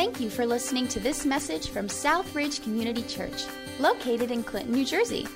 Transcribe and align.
Thank 0.00 0.18
you 0.18 0.30
for 0.30 0.46
listening 0.46 0.88
to 0.88 0.98
this 0.98 1.26
message 1.26 1.68
from 1.68 1.86
Southridge 1.86 2.62
Community 2.62 3.02
Church, 3.02 3.44
located 3.78 4.30
in 4.30 4.42
Clinton, 4.42 4.72
New 4.72 4.86
Jersey. 4.86 5.28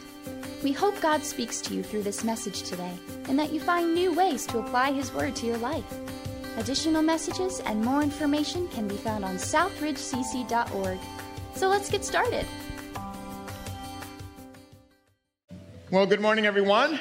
We 0.63 0.73
hope 0.73 0.99
God 1.03 1.23
speaks 1.23 1.61
to 1.61 1.75
you 1.75 1.83
through 1.83 2.03
this 2.03 2.25
message 2.25 2.63
today 2.63 2.95
and 3.29 3.39
that 3.39 3.53
you 3.53 3.61
find 3.61 3.95
new 3.95 4.15
ways 4.15 4.47
to 4.47 4.61
apply 4.61 4.93
His 4.93 5.13
Word 5.13 5.37
to 5.37 5.47
your 5.47 5.59
life. 5.59 5.85
Additional 6.57 7.03
messages 7.03 7.61
and 7.61 7.85
more 7.85 8.03
information 8.03 8.67
can 8.69 8.89
be 8.89 8.97
found 8.97 9.23
on 9.23 9.37
southridgecc.org. 9.37 10.99
So 11.55 11.69
let's 11.69 11.91
get 11.91 12.03
started. 12.03 12.47
Well, 15.91 16.07
good 16.07 16.23
morning, 16.23 16.47
everyone. 16.47 16.99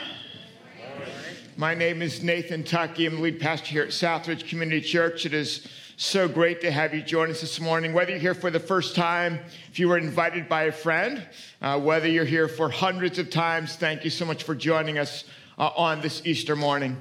My 1.55 1.75
name 1.75 2.01
is 2.01 2.21
Nathan 2.21 2.65
Tucky. 2.65 3.05
I'm 3.05 3.15
the 3.15 3.21
lead 3.21 3.39
pastor 3.39 3.67
here 3.67 3.83
at 3.83 3.89
Southridge 3.91 4.49
Community 4.49 4.81
Church. 4.81 5.25
It 5.25 5.33
is 5.33 5.65
so 6.03 6.27
great 6.27 6.59
to 6.59 6.69
have 6.69 6.93
you 6.93 7.01
join 7.01 7.31
us 7.31 7.39
this 7.39 7.61
morning. 7.61 7.93
Whether 7.93 8.11
you're 8.11 8.19
here 8.19 8.33
for 8.33 8.51
the 8.51 8.59
first 8.59 8.93
time, 8.93 9.39
if 9.71 9.79
you 9.79 9.87
were 9.87 9.97
invited 9.97 10.49
by 10.49 10.63
a 10.63 10.71
friend, 10.71 11.25
uh, 11.61 11.79
whether 11.79 12.09
you're 12.09 12.25
here 12.25 12.49
for 12.49 12.69
hundreds 12.69 13.19
of 13.19 13.29
times, 13.29 13.77
thank 13.77 14.03
you 14.03 14.09
so 14.09 14.25
much 14.25 14.43
for 14.43 14.53
joining 14.53 14.97
us 14.97 15.23
uh, 15.57 15.69
on 15.77 16.01
this 16.01 16.21
Easter 16.25 16.57
morning. 16.57 16.97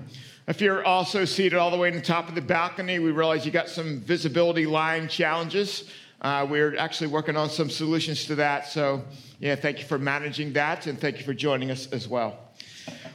If 0.47 0.61
you're 0.61 0.85
also 0.85 1.25
seated 1.25 1.59
all 1.59 1.73
the 1.73 1.77
way 1.77 1.89
in 1.89 1.95
the 1.95 2.01
top 2.01 2.29
of 2.29 2.37
the 2.37 2.41
balcony, 2.41 3.01
we 3.01 3.11
realize 3.11 3.45
you 3.45 3.51
got 3.51 3.69
some 3.69 4.01
visibility 4.03 4.67
line 4.67 5.09
challenges. 5.09 5.91
Uh, 6.21 6.47
we're 6.49 6.77
actually 6.77 7.09
working 7.09 7.37
on 7.37 7.51
some 7.51 7.71
solutions 7.71 8.27
to 8.27 8.37
that. 8.37 8.69
So, 8.69 9.03
yeah, 9.41 9.57
thank 9.57 9.81
you 9.81 9.85
for 9.85 9.99
managing 9.99 10.53
that 10.53 10.87
and 10.87 10.97
thank 10.97 11.19
you 11.19 11.25
for 11.25 11.35
joining 11.35 11.73
us 11.73 11.89
as 11.89 12.07
well. 12.07 12.39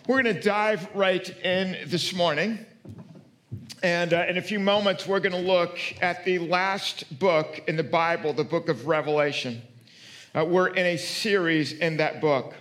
We're 0.05 0.21
going 0.21 0.35
to 0.35 0.41
dive 0.41 0.89
right 0.93 1.29
in 1.45 1.77
this 1.89 2.13
morning. 2.13 2.65
And 3.81 4.13
uh, 4.13 4.25
in 4.27 4.37
a 4.37 4.41
few 4.41 4.59
moments, 4.59 5.07
we're 5.07 5.19
going 5.19 5.31
to 5.31 5.51
look 5.51 5.79
at 6.01 6.25
the 6.25 6.39
last 6.39 7.19
book 7.19 7.61
in 7.67 7.77
the 7.77 7.83
Bible, 7.83 8.33
the 8.33 8.43
book 8.43 8.69
of 8.69 8.87
Revelation. 8.87 9.61
Uh, 10.35 10.43
we're 10.45 10.67
in 10.67 10.85
a 10.85 10.97
series 10.97 11.73
in 11.73 11.97
that 11.97 12.19
book. 12.19 12.55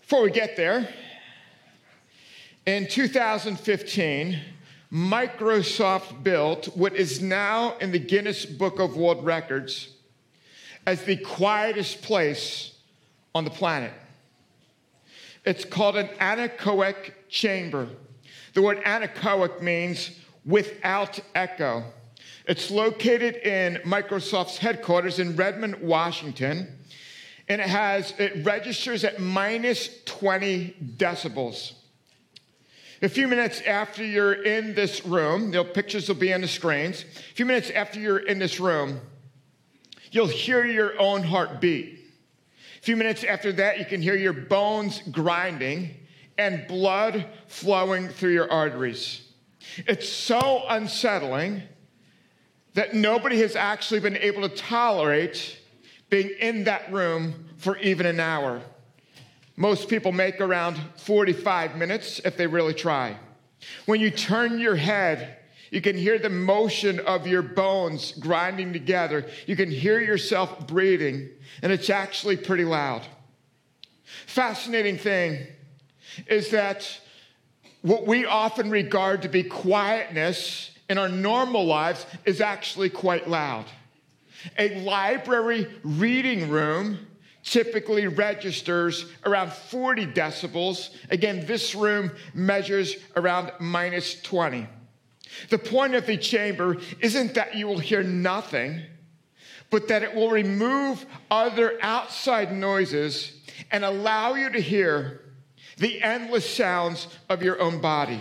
Before 0.00 0.22
we 0.22 0.30
get 0.30 0.56
there, 0.56 0.88
in 2.66 2.88
2015, 2.88 4.40
Microsoft 4.92 6.22
built 6.22 6.66
what 6.76 6.94
is 6.94 7.22
now 7.22 7.78
in 7.78 7.92
the 7.92 7.98
Guinness 7.98 8.44
Book 8.44 8.78
of 8.78 8.96
World 8.96 9.24
Records 9.24 9.88
as 10.86 11.04
the 11.04 11.16
quietest 11.16 12.02
place 12.02 12.76
on 13.34 13.44
the 13.44 13.50
planet. 13.50 13.92
It's 15.44 15.64
called 15.64 15.96
an 15.96 16.08
anechoic 16.20 17.12
chamber. 17.28 17.88
The 18.54 18.62
word 18.62 18.82
anechoic 18.84 19.62
means 19.62 20.10
without 20.44 21.18
echo. 21.34 21.84
It's 22.46 22.70
located 22.70 23.36
in 23.36 23.76
Microsoft's 23.84 24.58
headquarters 24.58 25.18
in 25.18 25.36
Redmond, 25.36 25.76
Washington, 25.80 26.78
and 27.48 27.60
it 27.60 27.68
has 27.68 28.12
it 28.18 28.44
registers 28.44 29.04
at 29.04 29.20
minus 29.20 30.02
20 30.04 30.94
decibels. 30.96 31.74
A 33.00 33.08
few 33.08 33.26
minutes 33.26 33.60
after 33.62 34.04
you're 34.04 34.44
in 34.44 34.74
this 34.74 35.04
room, 35.04 35.50
the 35.50 35.64
pictures 35.64 36.08
will 36.08 36.16
be 36.16 36.32
on 36.32 36.40
the 36.40 36.48
screens. 36.48 37.02
A 37.02 37.34
few 37.34 37.46
minutes 37.46 37.70
after 37.70 37.98
you're 37.98 38.18
in 38.18 38.38
this 38.38 38.60
room, 38.60 39.00
you'll 40.10 40.26
hear 40.26 40.64
your 40.64 41.00
own 41.00 41.22
heartbeat. 41.22 41.98
A 42.78 42.82
few 42.82 42.96
minutes 42.96 43.24
after 43.24 43.52
that, 43.54 43.78
you 43.78 43.84
can 43.84 44.02
hear 44.02 44.14
your 44.14 44.32
bones 44.32 45.02
grinding 45.10 45.96
and 46.38 46.66
blood 46.66 47.26
flowing 47.46 48.08
through 48.08 48.32
your 48.32 48.50
arteries. 48.50 49.22
It's 49.86 50.08
so 50.08 50.64
unsettling 50.68 51.62
that 52.74 52.94
nobody 52.94 53.40
has 53.40 53.56
actually 53.56 54.00
been 54.00 54.16
able 54.16 54.48
to 54.48 54.54
tolerate 54.54 55.58
being 56.10 56.30
in 56.40 56.64
that 56.64 56.92
room 56.92 57.48
for 57.56 57.76
even 57.78 58.06
an 58.06 58.20
hour. 58.20 58.60
Most 59.56 59.88
people 59.88 60.12
make 60.12 60.40
around 60.40 60.80
45 60.96 61.76
minutes 61.76 62.20
if 62.24 62.36
they 62.36 62.46
really 62.46 62.74
try. 62.74 63.16
When 63.86 64.00
you 64.00 64.10
turn 64.10 64.58
your 64.58 64.76
head, 64.76 65.38
you 65.70 65.80
can 65.80 65.96
hear 65.96 66.18
the 66.18 66.30
motion 66.30 67.00
of 67.00 67.26
your 67.26 67.42
bones 67.42 68.12
grinding 68.12 68.72
together. 68.72 69.26
You 69.46 69.56
can 69.56 69.70
hear 69.70 70.00
yourself 70.00 70.66
breathing, 70.66 71.30
and 71.62 71.72
it's 71.72 71.88
actually 71.88 72.36
pretty 72.36 72.64
loud. 72.64 73.06
Fascinating 74.26 74.98
thing 74.98 75.46
is 76.26 76.50
that 76.50 77.00
what 77.82 78.06
we 78.06 78.24
often 78.24 78.70
regard 78.70 79.22
to 79.22 79.28
be 79.28 79.42
quietness 79.42 80.70
in 80.88 80.98
our 80.98 81.08
normal 81.08 81.64
lives 81.64 82.06
is 82.24 82.40
actually 82.40 82.90
quite 82.90 83.28
loud. 83.28 83.64
A 84.58 84.80
library 84.80 85.68
reading 85.82 86.50
room 86.50 87.06
typically 87.44 88.06
registers 88.06 89.06
around 89.24 89.52
40 89.52 90.06
decibels. 90.08 90.90
Again, 91.10 91.44
this 91.46 91.74
room 91.74 92.12
measures 92.34 92.96
around 93.16 93.52
minus 93.58 94.20
20. 94.22 94.66
The 95.48 95.58
point 95.58 95.94
of 95.94 96.06
the 96.06 96.16
chamber 96.16 96.78
isn't 97.00 97.34
that 97.34 97.54
you 97.54 97.66
will 97.66 97.78
hear 97.78 98.02
nothing, 98.02 98.82
but 99.70 99.88
that 99.88 100.02
it 100.02 100.14
will 100.14 100.30
remove 100.30 101.04
other 101.30 101.78
outside 101.82 102.52
noises 102.52 103.32
and 103.70 103.84
allow 103.84 104.34
you 104.34 104.50
to 104.50 104.60
hear 104.60 105.20
the 105.82 106.00
endless 106.00 106.48
sounds 106.48 107.08
of 107.28 107.42
your 107.42 107.60
own 107.60 107.80
body. 107.80 108.20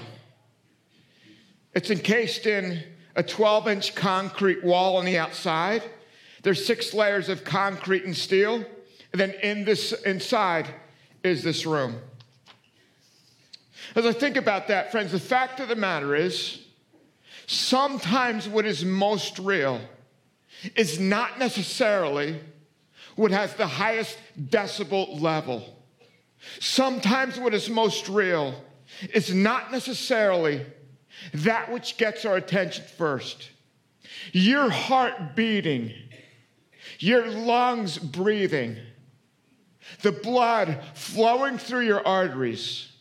It's 1.76 1.92
encased 1.92 2.48
in 2.48 2.84
a 3.16 3.22
12 3.22 3.68
inch 3.68 3.94
concrete 3.94 4.64
wall 4.64 4.98
on 4.98 5.06
the 5.06 5.20
outside. 5.20 5.84
There's 6.42 6.66
six 6.66 6.92
layers 6.92 7.30
of 7.30 7.44
concrete 7.44 8.04
and 8.04 8.18
steel. 8.18 8.66
And 9.12 9.22
then 9.22 9.36
in 9.44 9.64
this 9.64 9.94
inside 9.94 10.74
is 11.24 11.44
this 11.44 11.68
room. 11.68 11.98
As 13.94 14.08
I 14.08 14.14
think 14.14 14.38
about 14.38 14.70
that, 14.70 14.92
friends, 14.92 15.12
the 15.12 15.20
fact 15.20 15.60
of 15.60 15.68
the 15.68 15.76
matter 15.76 16.16
is 16.16 16.66
sometimes 17.46 18.50
what 18.50 18.66
is 18.66 18.84
most 18.84 19.38
real 19.38 19.80
is 20.76 21.00
not 21.00 21.38
necessarily 21.38 22.40
what 23.16 23.30
has 23.30 23.54
the 23.54 23.68
highest 23.68 24.18
decibel 24.50 25.22
level. 25.22 25.78
Sometimes 26.60 27.40
what 27.40 27.54
is 27.54 27.70
most 27.70 28.10
real 28.10 28.56
is 29.14 29.34
not 29.34 29.72
necessarily 29.72 30.66
that 31.34 31.72
which 31.72 31.98
gets 31.98 32.26
our 32.26 32.38
attention 32.38 32.84
first. 32.98 33.50
Your 34.32 34.70
heart 34.70 35.36
beating, 35.36 35.94
your 37.00 37.28
lungs 37.28 37.98
breathing, 37.98 38.78
the 40.02 40.12
blood 40.12 40.82
flowing 40.94 41.58
through 41.58 41.86
your 41.86 42.06
arteries, 42.06 42.92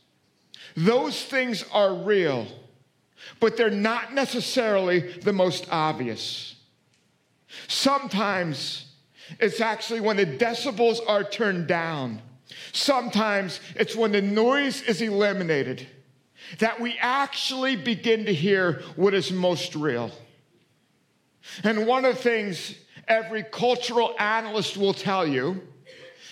those 0.77 1.23
things 1.23 1.65
are 1.73 1.95
real, 1.95 2.47
but 3.39 3.57
they're 3.57 3.71
not 3.71 4.15
necessarily 4.15 5.01
the 5.01 5.33
most 5.33 5.67
obvious. 5.71 6.57
Sometimes 7.69 8.87
it's 9.39 9.61
actually 9.61 10.01
when 10.01 10.17
the 10.17 10.27
decibels 10.27 10.99
are 11.07 11.25
turned 11.25 11.67
down 11.67 12.23
Sometimes 12.73 13.61
it's 13.77 13.97
when 13.97 14.13
the 14.13 14.23
noise 14.23 14.83
is 14.83 15.01
eliminated 15.01 15.87
that 16.59 16.81
we 16.81 16.97
actually 17.01 17.77
begin 17.77 18.25
to 18.27 18.35
hear 18.35 18.83
what 18.97 19.15
is 19.15 19.31
most 19.31 19.75
real. 19.75 20.11
And 21.63 21.87
one 21.87 22.05
of 22.05 22.17
the 22.17 22.23
things 22.23 22.75
every 23.09 23.43
cultural 23.43 24.15
analyst 24.19 24.77
will 24.77 24.95
tell 24.95 25.27
you 25.27 25.63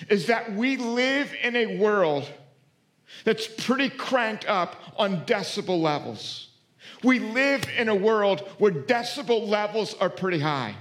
is 0.09 0.27
that 0.27 0.53
we 0.53 0.77
live 0.77 1.33
in 1.43 1.57
a 1.57 1.79
world 1.79 2.29
that's 3.25 3.47
pretty 3.47 3.89
cranked 3.89 4.47
up 4.47 4.77
on 4.97 5.25
decibel 5.25 5.81
levels. 5.81 6.51
We 7.03 7.19
live 7.19 7.65
in 7.77 7.89
a 7.89 7.95
world 7.95 8.41
where 8.59 8.73
decibel 8.73 9.47
levels 9.47 9.95
are 9.95 10.11
pretty 10.11 10.39
high. 10.39 10.75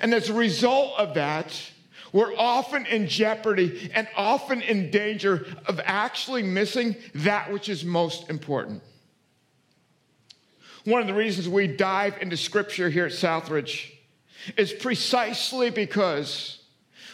And 0.00 0.14
as 0.14 0.30
a 0.30 0.34
result 0.34 0.98
of 0.98 1.14
that, 1.14 1.60
we're 2.14 2.32
often 2.38 2.86
in 2.86 3.08
jeopardy 3.08 3.90
and 3.92 4.06
often 4.16 4.62
in 4.62 4.88
danger 4.92 5.44
of 5.66 5.80
actually 5.84 6.44
missing 6.44 6.94
that 7.16 7.52
which 7.52 7.68
is 7.68 7.84
most 7.84 8.30
important. 8.30 8.80
One 10.84 11.00
of 11.00 11.08
the 11.08 11.14
reasons 11.14 11.48
we 11.48 11.66
dive 11.66 12.14
into 12.22 12.36
scripture 12.36 12.88
here 12.88 13.06
at 13.06 13.12
Southridge 13.12 13.90
is 14.56 14.72
precisely 14.72 15.70
because 15.70 16.62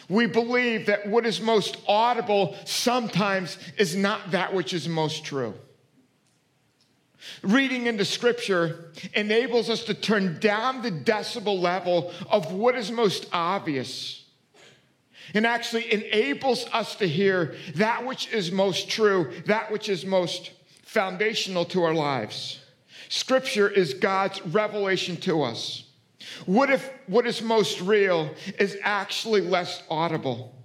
we 0.07 0.27
believe 0.27 0.85
that 0.85 1.07
what 1.07 1.25
is 1.25 1.41
most 1.41 1.77
audible 1.87 2.55
sometimes 2.65 3.57
is 3.77 3.95
not 3.95 4.29
that 4.31 4.53
which 4.53 4.71
is 4.71 4.87
most 4.87 5.25
true. 5.25 5.55
Reading 7.41 7.87
into 7.87 8.05
scripture 8.05 8.91
enables 9.15 9.67
us 9.67 9.83
to 9.85 9.95
turn 9.95 10.39
down 10.39 10.83
the 10.83 10.91
decibel 10.91 11.59
level 11.59 12.13
of 12.29 12.53
what 12.53 12.75
is 12.75 12.91
most 12.91 13.25
obvious 13.33 14.20
and 15.33 15.45
actually 15.45 15.91
enables 15.91 16.65
us 16.73 16.95
to 16.95 17.07
hear 17.07 17.55
that 17.75 18.05
which 18.05 18.31
is 18.31 18.51
most 18.51 18.89
true, 18.89 19.31
that 19.45 19.71
which 19.71 19.89
is 19.89 20.05
most 20.05 20.51
foundational 20.83 21.65
to 21.65 21.83
our 21.83 21.93
lives. 21.93 22.59
Scripture 23.09 23.69
is 23.69 23.93
God's 23.93 24.45
revelation 24.47 25.17
to 25.17 25.43
us. 25.43 25.83
What 26.45 26.69
if 26.69 26.89
what 27.07 27.25
is 27.25 27.41
most 27.41 27.81
real 27.81 28.33
is 28.59 28.77
actually 28.83 29.41
less 29.41 29.83
audible? 29.89 30.55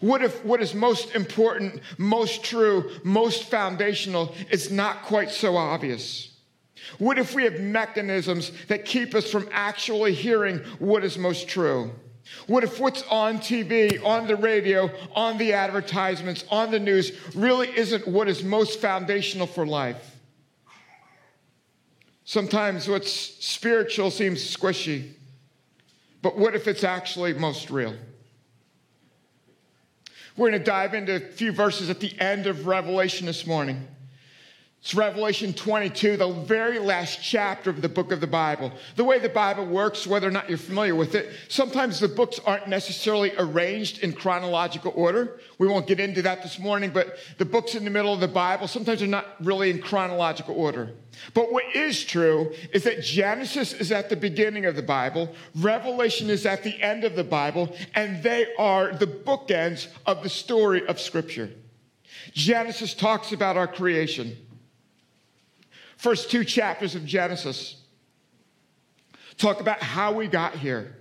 What 0.00 0.22
if 0.22 0.44
what 0.44 0.60
is 0.60 0.74
most 0.74 1.14
important, 1.14 1.80
most 1.98 2.44
true, 2.44 2.90
most 3.04 3.44
foundational 3.44 4.34
is 4.50 4.70
not 4.70 5.02
quite 5.02 5.30
so 5.30 5.56
obvious? 5.56 6.34
What 6.98 7.18
if 7.18 7.34
we 7.34 7.44
have 7.44 7.60
mechanisms 7.60 8.50
that 8.68 8.84
keep 8.84 9.14
us 9.14 9.30
from 9.30 9.48
actually 9.52 10.14
hearing 10.14 10.58
what 10.78 11.04
is 11.04 11.18
most 11.18 11.48
true? 11.48 11.92
What 12.46 12.64
if 12.64 12.80
what's 12.80 13.02
on 13.04 13.38
TV, 13.38 14.04
on 14.04 14.26
the 14.26 14.36
radio, 14.36 14.90
on 15.14 15.38
the 15.38 15.52
advertisements, 15.52 16.44
on 16.50 16.70
the 16.70 16.78
news 16.78 17.12
really 17.34 17.68
isn't 17.76 18.08
what 18.08 18.28
is 18.28 18.42
most 18.42 18.80
foundational 18.80 19.46
for 19.46 19.66
life? 19.66 20.16
Sometimes 22.24 22.88
what's 22.88 23.10
spiritual 23.10 24.10
seems 24.10 24.40
squishy, 24.40 25.12
but 26.20 26.36
what 26.36 26.54
if 26.54 26.68
it's 26.68 26.84
actually 26.84 27.32
most 27.34 27.70
real? 27.70 27.94
We're 30.36 30.50
going 30.50 30.60
to 30.60 30.64
dive 30.64 30.94
into 30.94 31.16
a 31.16 31.20
few 31.20 31.52
verses 31.52 31.90
at 31.90 32.00
the 32.00 32.18
end 32.20 32.46
of 32.46 32.66
Revelation 32.66 33.26
this 33.26 33.46
morning. 33.46 33.88
It's 34.80 34.94
Revelation 34.94 35.52
22, 35.52 36.16
the 36.16 36.30
very 36.30 36.78
last 36.78 37.18
chapter 37.20 37.68
of 37.68 37.82
the 37.82 37.88
book 37.88 38.12
of 38.12 38.20
the 38.20 38.28
Bible. 38.28 38.72
The 38.94 39.02
way 39.02 39.18
the 39.18 39.28
Bible 39.28 39.66
works, 39.66 40.06
whether 40.06 40.28
or 40.28 40.30
not 40.30 40.48
you're 40.48 40.56
familiar 40.56 40.94
with 40.94 41.16
it, 41.16 41.32
sometimes 41.48 41.98
the 41.98 42.06
books 42.06 42.38
aren't 42.46 42.68
necessarily 42.68 43.32
arranged 43.38 43.98
in 44.04 44.12
chronological 44.12 44.92
order. 44.94 45.40
We 45.58 45.66
won't 45.66 45.88
get 45.88 45.98
into 45.98 46.22
that 46.22 46.44
this 46.44 46.60
morning, 46.60 46.90
but 46.90 47.18
the 47.38 47.44
books 47.44 47.74
in 47.74 47.84
the 47.84 47.90
middle 47.90 48.14
of 48.14 48.20
the 48.20 48.28
Bible 48.28 48.68
sometimes 48.68 49.02
are 49.02 49.08
not 49.08 49.26
really 49.40 49.70
in 49.70 49.82
chronological 49.82 50.54
order. 50.54 50.94
But 51.34 51.52
what 51.52 51.64
is 51.74 52.04
true 52.04 52.54
is 52.72 52.84
that 52.84 53.02
Genesis 53.02 53.72
is 53.72 53.90
at 53.90 54.08
the 54.08 54.16
beginning 54.16 54.64
of 54.64 54.76
the 54.76 54.82
Bible, 54.82 55.34
Revelation 55.56 56.30
is 56.30 56.46
at 56.46 56.62
the 56.62 56.80
end 56.80 57.02
of 57.02 57.16
the 57.16 57.24
Bible, 57.24 57.74
and 57.96 58.22
they 58.22 58.46
are 58.56 58.92
the 58.92 59.08
bookends 59.08 59.88
of 60.06 60.22
the 60.22 60.28
story 60.28 60.86
of 60.86 61.00
Scripture. 61.00 61.50
Genesis 62.32 62.94
talks 62.94 63.32
about 63.32 63.56
our 63.56 63.66
creation. 63.66 64.36
First 65.98 66.30
two 66.30 66.44
chapters 66.44 66.94
of 66.94 67.04
Genesis 67.04 67.74
talk 69.36 69.60
about 69.60 69.82
how 69.82 70.12
we 70.12 70.28
got 70.28 70.54
here, 70.54 70.96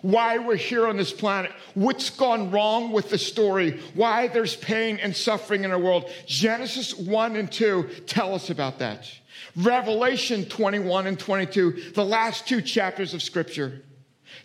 why 0.00 0.38
we're 0.38 0.54
here 0.54 0.86
on 0.86 0.96
this 0.96 1.12
planet, 1.12 1.50
what's 1.74 2.10
gone 2.10 2.52
wrong 2.52 2.92
with 2.92 3.10
the 3.10 3.18
story, 3.18 3.80
why 3.94 4.28
there's 4.28 4.54
pain 4.54 5.00
and 5.02 5.14
suffering 5.14 5.64
in 5.64 5.72
our 5.72 5.78
world. 5.78 6.08
Genesis 6.26 6.94
1 6.96 7.34
and 7.34 7.50
2 7.50 7.82
tell 8.06 8.32
us 8.32 8.48
about 8.48 8.78
that. 8.78 9.10
Revelation 9.56 10.44
21 10.44 11.08
and 11.08 11.18
22, 11.18 11.92
the 11.94 12.04
last 12.04 12.46
two 12.46 12.62
chapters 12.62 13.14
of 13.14 13.24
Scripture, 13.24 13.82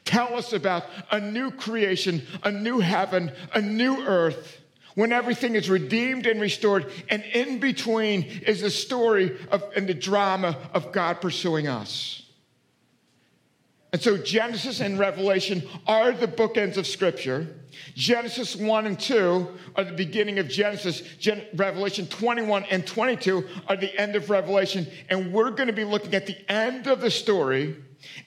tell 0.06 0.36
us 0.36 0.54
about 0.54 0.86
a 1.12 1.20
new 1.20 1.52
creation, 1.52 2.24
a 2.42 2.52
new 2.52 2.80
heaven, 2.80 3.32
a 3.54 3.62
new 3.62 4.02
earth 4.02 4.63
when 4.96 5.12
everything 5.12 5.56
is 5.56 5.70
redeemed 5.70 6.26
and 6.26 6.40
restored, 6.40 6.92
and 7.10 7.24
in 7.24 7.60
between 7.60 8.24
is 8.24 8.62
the 8.62 8.70
story 8.70 9.38
of, 9.52 9.64
and 9.76 9.88
the 9.88 9.94
drama 9.94 10.58
of 10.74 10.92
God 10.92 11.22
pursuing 11.22 11.68
us. 11.68 12.24
And 13.92 14.02
so 14.02 14.18
Genesis 14.18 14.80
and 14.80 14.98
Revelation 14.98 15.62
are 15.86 16.12
the 16.12 16.28
bookends 16.28 16.78
of 16.78 16.88
Scripture. 16.88 17.48
Genesis 17.94 18.56
1 18.56 18.88
and 18.88 19.00
2 19.00 19.48
are 19.76 19.84
the 19.84 19.94
beginning 19.94 20.40
of 20.40 20.48
Genesis. 20.48 21.02
Gen- 21.20 21.46
Revelation 21.54 22.08
21 22.08 22.66
and 22.72 22.88
22 22.88 23.48
are 23.68 23.76
the 23.76 23.96
end 24.00 24.16
of 24.16 24.32
Revelation. 24.32 24.88
And 25.10 25.32
we're 25.32 25.52
going 25.52 25.68
to 25.68 25.74
be 25.74 25.84
looking 25.84 26.16
at 26.16 26.26
the 26.26 26.52
end 26.52 26.88
of 26.88 27.02
the 27.02 27.12
story 27.12 27.76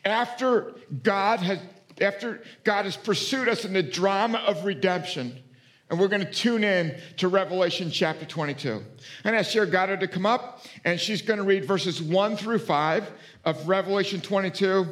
after 0.04 0.74
God 1.02 1.40
has, 1.40 1.58
after 2.00 2.44
God 2.62 2.84
has 2.84 2.96
pursued 2.96 3.48
us 3.48 3.64
in 3.64 3.72
the 3.72 3.82
drama 3.82 4.38
of 4.38 4.64
redemption 4.64 5.42
and 5.88 6.00
we're 6.00 6.08
going 6.08 6.24
to 6.24 6.30
tune 6.30 6.64
in 6.64 6.98
to 7.18 7.28
Revelation 7.28 7.90
chapter 7.90 8.24
22. 8.24 8.82
And 9.24 9.36
I 9.36 9.38
ask 9.38 9.52
Sarah 9.52 9.68
Goddard 9.68 10.00
to 10.00 10.08
come 10.08 10.26
up, 10.26 10.64
and 10.84 10.98
she's 10.98 11.22
going 11.22 11.38
to 11.38 11.44
read 11.44 11.64
verses 11.64 12.02
1 12.02 12.36
through 12.36 12.58
5 12.58 13.10
of 13.44 13.68
Revelation 13.68 14.20
22. 14.20 14.86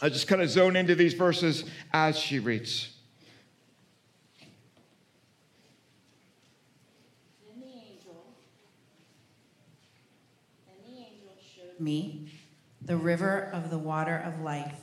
I 0.00 0.08
just 0.08 0.26
kind 0.26 0.40
of 0.40 0.48
zone 0.48 0.74
into 0.76 0.94
these 0.94 1.12
verses 1.12 1.64
as 1.92 2.18
she 2.18 2.38
reads. 2.38 2.94
Then 7.46 7.60
the 7.60 7.66
angel, 7.66 8.24
then 10.66 10.94
the 10.94 10.98
angel 10.98 11.34
showed 11.54 11.78
me 11.78 12.32
the 12.80 12.96
river 12.96 13.50
of 13.52 13.68
the 13.68 13.78
water 13.78 14.16
of 14.16 14.40
life, 14.40 14.80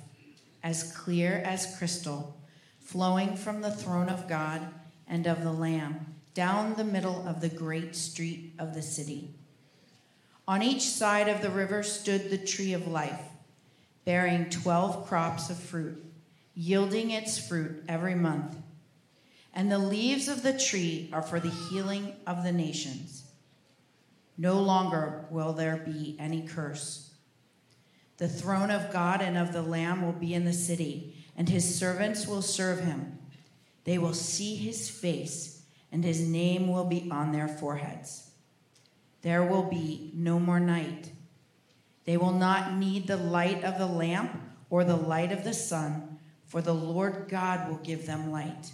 as 0.61 0.95
clear 0.95 1.41
as 1.43 1.75
crystal, 1.77 2.39
flowing 2.79 3.35
from 3.35 3.61
the 3.61 3.71
throne 3.71 4.09
of 4.09 4.27
God 4.29 4.61
and 5.07 5.27
of 5.27 5.43
the 5.43 5.51
Lamb 5.51 6.15
down 6.33 6.73
the 6.75 6.83
middle 6.83 7.27
of 7.27 7.41
the 7.41 7.49
great 7.49 7.95
street 7.95 8.53
of 8.57 8.73
the 8.73 8.81
city. 8.81 9.29
On 10.47 10.61
each 10.61 10.81
side 10.81 11.29
of 11.29 11.41
the 11.41 11.49
river 11.49 11.83
stood 11.83 12.29
the 12.29 12.37
tree 12.37 12.73
of 12.73 12.87
life, 12.87 13.21
bearing 14.05 14.49
twelve 14.49 15.07
crops 15.07 15.49
of 15.49 15.57
fruit, 15.57 16.03
yielding 16.55 17.11
its 17.11 17.37
fruit 17.37 17.83
every 17.87 18.15
month. 18.15 18.57
And 19.53 19.71
the 19.71 19.77
leaves 19.77 20.27
of 20.27 20.43
the 20.43 20.57
tree 20.57 21.09
are 21.13 21.21
for 21.21 21.39
the 21.39 21.49
healing 21.49 22.15
of 22.25 22.43
the 22.43 22.51
nations. 22.51 23.23
No 24.37 24.59
longer 24.59 25.25
will 25.29 25.53
there 25.53 25.77
be 25.77 26.15
any 26.19 26.41
curse. 26.47 27.13
The 28.17 28.27
throne 28.27 28.71
of 28.71 28.91
God 28.91 29.21
and 29.21 29.37
of 29.37 29.53
the 29.53 29.61
Lamb 29.61 30.03
will 30.03 30.13
be 30.13 30.33
in 30.33 30.45
the 30.45 30.53
city, 30.53 31.15
and 31.37 31.47
his 31.47 31.77
servants 31.77 32.27
will 32.27 32.41
serve 32.41 32.79
him. 32.79 33.19
They 33.83 33.97
will 33.97 34.13
see 34.13 34.55
his 34.55 34.89
face, 34.89 35.61
and 35.91 36.03
his 36.03 36.21
name 36.21 36.67
will 36.67 36.85
be 36.85 37.09
on 37.11 37.31
their 37.31 37.47
foreheads. 37.47 38.31
There 39.21 39.43
will 39.43 39.63
be 39.63 40.11
no 40.13 40.39
more 40.39 40.59
night. 40.59 41.11
They 42.05 42.17
will 42.17 42.33
not 42.33 42.75
need 42.75 43.07
the 43.07 43.17
light 43.17 43.63
of 43.63 43.77
the 43.77 43.85
lamp 43.85 44.35
or 44.69 44.83
the 44.83 44.95
light 44.95 45.31
of 45.31 45.43
the 45.43 45.53
sun, 45.53 46.19
for 46.45 46.61
the 46.61 46.73
Lord 46.73 47.27
God 47.29 47.69
will 47.69 47.77
give 47.77 48.05
them 48.05 48.31
light, 48.31 48.71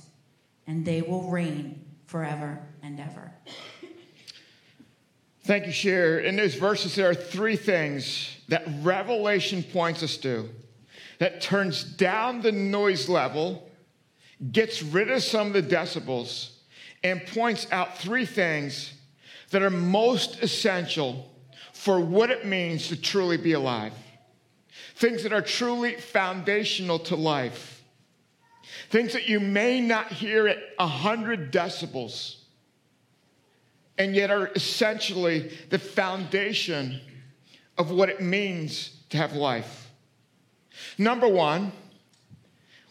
and 0.66 0.86
they 0.86 1.02
will 1.02 1.30
reign 1.30 1.86
forever 2.06 2.60
and 2.82 3.00
ever. 3.00 3.32
Thank 5.44 5.66
you, 5.66 5.72
Cher. 5.72 6.20
In 6.20 6.36
those 6.36 6.56
verses, 6.56 6.96
there 6.96 7.10
are 7.10 7.16
three 7.16 7.56
things 7.56 8.38
that 8.50 8.64
Revelation 8.82 9.64
points 9.64 10.04
us 10.04 10.18
to 10.18 10.50
that 11.20 11.42
turns 11.42 11.84
down 11.84 12.42
the 12.42 12.52
noise 12.52 13.10
level 13.10 13.69
gets 14.52 14.82
rid 14.82 15.10
of 15.10 15.22
some 15.22 15.48
of 15.48 15.54
the 15.54 15.64
decibels 15.64 16.52
and 17.04 17.26
points 17.28 17.68
out 17.72 17.98
three 17.98 18.26
things 18.26 18.94
that 19.52 19.62
are 19.62 19.70
most 19.70 20.42
essential 20.42 21.30
for 21.74 22.00
what 22.00 22.30
it 22.30 22.46
means 22.46 22.90
to 22.90 23.02
truly 23.02 23.38
be 23.38 23.54
alive. 23.54 23.94
Things 24.96 25.24
that 25.24 25.34
are 25.34 25.42
truly 25.42 25.96
foundational 25.96 27.00
to 27.00 27.16
life. 27.16 27.84
Things 28.90 29.14
that 29.14 29.28
you 29.28 29.40
may 29.40 29.82
not 29.82 30.12
hear 30.12 30.48
at 30.48 30.58
100 30.78 31.52
decibels, 31.52 32.38
and 33.98 34.16
yet 34.16 34.32
are 34.32 34.48
essentially 34.56 35.52
the 35.70 35.80
foundation 35.80 37.00
of 37.78 37.92
what 37.92 38.10
it 38.10 38.22
means 38.22 38.98
to 39.10 39.18
have 39.18 39.34
life. 39.34 39.90
Number 40.98 41.28
one, 41.28 41.72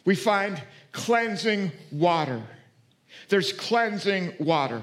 we 0.04 0.14
find 0.14 0.62
cleansing 0.98 1.72
water. 1.92 2.42
There's 3.28 3.52
cleansing 3.52 4.34
water. 4.40 4.82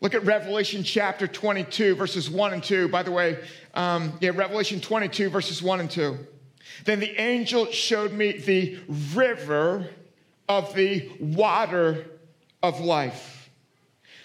Look 0.00 0.14
at 0.14 0.24
Revelation 0.24 0.82
chapter 0.82 1.26
22, 1.26 1.94
verses 1.96 2.30
1 2.30 2.54
and 2.54 2.62
2. 2.62 2.88
By 2.88 3.02
the 3.02 3.10
way, 3.10 3.38
um, 3.74 4.16
yeah, 4.20 4.30
Revelation 4.34 4.80
22, 4.80 5.28
verses 5.28 5.62
1 5.62 5.80
and 5.80 5.90
2. 5.90 6.18
Then 6.84 7.00
the 7.00 7.20
angel 7.20 7.66
showed 7.66 8.12
me 8.12 8.38
the 8.38 8.78
river 9.12 9.90
of 10.48 10.74
the 10.74 11.10
water 11.20 12.06
of 12.62 12.80
life. 12.80 13.50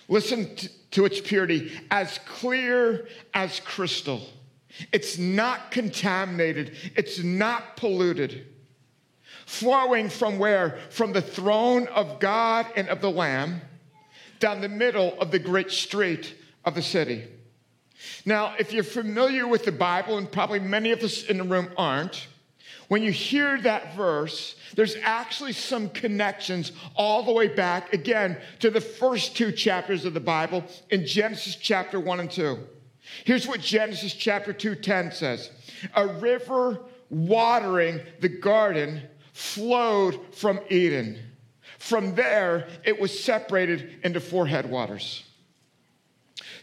Listen 0.07 0.55
to, 0.55 0.69
to 0.91 1.05
its 1.05 1.19
purity, 1.19 1.71
as 1.91 2.19
clear 2.25 3.07
as 3.33 3.59
crystal. 3.61 4.21
It's 4.93 5.17
not 5.17 5.71
contaminated, 5.71 6.75
it's 6.95 7.23
not 7.23 7.75
polluted 7.75 8.45
flowing 9.45 10.09
from 10.09 10.39
where? 10.39 10.79
From 10.89 11.13
the 11.13 11.21
throne 11.21 11.87
of 11.87 12.19
God 12.19 12.67
and 12.75 12.89
of 12.89 13.01
the 13.01 13.11
Lamb 13.11 13.61
down 14.39 14.61
the 14.61 14.69
middle 14.69 15.19
of 15.19 15.31
the 15.31 15.39
great 15.39 15.71
street 15.71 16.35
of 16.65 16.75
the 16.75 16.81
city. 16.81 17.25
Now, 18.25 18.55
if 18.59 18.73
you're 18.73 18.83
familiar 18.83 19.47
with 19.47 19.65
the 19.65 19.71
Bible, 19.71 20.17
and 20.17 20.31
probably 20.31 20.59
many 20.59 20.91
of 20.91 21.01
us 21.01 21.23
in 21.23 21.37
the 21.37 21.43
room 21.43 21.69
aren't, 21.77 22.27
when 22.87 23.01
you 23.01 23.11
hear 23.11 23.59
that 23.61 23.95
verse, 23.95 24.55
there's 24.75 24.95
actually 25.01 25.53
some 25.53 25.89
connections 25.89 26.71
all 26.95 27.23
the 27.23 27.31
way 27.31 27.47
back, 27.47 27.93
again, 27.93 28.37
to 28.59 28.69
the 28.69 28.81
first 28.81 29.35
two 29.35 29.51
chapters 29.51 30.05
of 30.05 30.13
the 30.13 30.19
Bible 30.19 30.63
in 30.91 31.05
Genesis 31.05 31.55
chapter 31.55 31.99
1 31.99 32.19
and 32.19 32.31
2. 32.31 32.59
Here's 33.23 33.47
what 33.47 33.61
Genesis 33.61 34.13
chapter 34.13 34.53
2 34.53 34.75
10 34.75 35.11
says 35.11 35.49
A 35.95 36.05
river 36.05 36.81
watering 37.09 38.01
the 38.19 38.29
garden 38.29 39.01
flowed 39.35 40.33
from 40.33 40.61
Eden. 40.69 41.19
From 41.77 42.15
there, 42.15 42.69
it 42.85 42.97
was 42.97 43.21
separated 43.21 43.99
into 44.01 44.21
four 44.21 44.47
headwaters. 44.47 45.25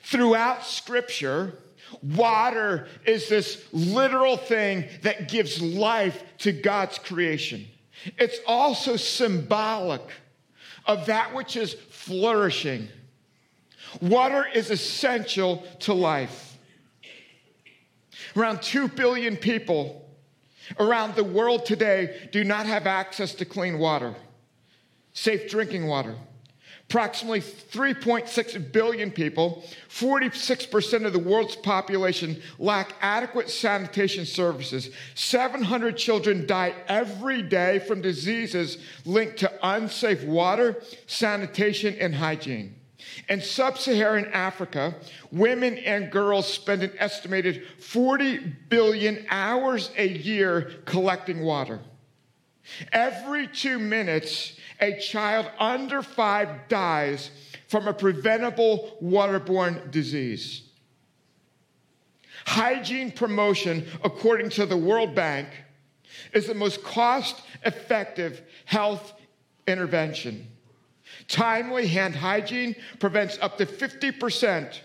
Throughout 0.04 0.64
Scripture, 0.64 1.52
water 2.02 2.88
is 3.04 3.28
this 3.28 3.62
literal 3.72 4.38
thing 4.38 4.86
that 5.02 5.28
gives 5.28 5.60
life 5.60 6.24
to 6.38 6.50
God's 6.50 6.98
creation. 6.98 7.66
It's 8.16 8.38
also 8.46 8.96
symbolic 8.96 10.00
of 10.86 11.04
that 11.06 11.34
which 11.34 11.56
is 11.56 11.74
flourishing. 11.74 12.88
Water 14.00 14.46
is 14.54 14.70
essential 14.70 15.66
to 15.80 15.92
life. 15.92 16.56
Around 18.34 18.62
2 18.62 18.88
billion 18.88 19.36
people 19.36 20.02
around 20.78 21.14
the 21.14 21.24
world 21.24 21.64
today 21.64 22.28
do 22.32 22.44
not 22.44 22.66
have 22.66 22.86
access 22.86 23.34
to 23.36 23.44
clean 23.44 23.78
water, 23.78 24.14
safe 25.12 25.50
drinking 25.50 25.86
water. 25.86 26.14
Approximately 26.88 27.40
3.6 27.40 28.70
billion 28.70 29.10
people, 29.10 29.64
46% 29.88 31.06
of 31.06 31.14
the 31.14 31.18
world's 31.18 31.56
population, 31.56 32.42
lack 32.58 32.94
adequate 33.00 33.48
sanitation 33.48 34.26
services. 34.26 34.90
700 35.14 35.96
children 35.96 36.46
die 36.46 36.74
every 36.88 37.40
day 37.40 37.78
from 37.78 38.02
diseases 38.02 38.76
linked 39.06 39.38
to 39.38 39.50
unsafe 39.62 40.22
water, 40.24 40.82
sanitation, 41.06 41.96
and 41.98 42.14
hygiene. 42.14 42.74
In 43.28 43.40
sub 43.40 43.78
Saharan 43.78 44.26
Africa, 44.32 44.94
women 45.30 45.78
and 45.78 46.10
girls 46.10 46.52
spend 46.52 46.82
an 46.82 46.92
estimated 46.98 47.64
40 47.78 48.38
billion 48.68 49.26
hours 49.30 49.90
a 49.96 50.08
year 50.08 50.72
collecting 50.84 51.40
water. 51.40 51.80
Every 52.92 53.48
two 53.48 53.78
minutes, 53.78 54.56
a 54.80 54.98
child 54.98 55.50
under 55.58 56.02
five 56.02 56.68
dies 56.68 57.30
from 57.68 57.88
a 57.88 57.92
preventable 57.92 58.96
waterborne 59.02 59.90
disease. 59.90 60.62
Hygiene 62.46 63.10
promotion, 63.10 63.86
according 64.04 64.50
to 64.50 64.66
the 64.66 64.76
World 64.76 65.14
Bank, 65.14 65.48
is 66.32 66.46
the 66.46 66.54
most 66.54 66.82
cost 66.82 67.40
effective 67.64 68.42
health 68.64 69.12
intervention. 69.66 70.51
Timely 71.32 71.86
hand 71.86 72.14
hygiene 72.14 72.76
prevents 73.00 73.38
up 73.40 73.56
to 73.56 73.64
50% 73.64 74.80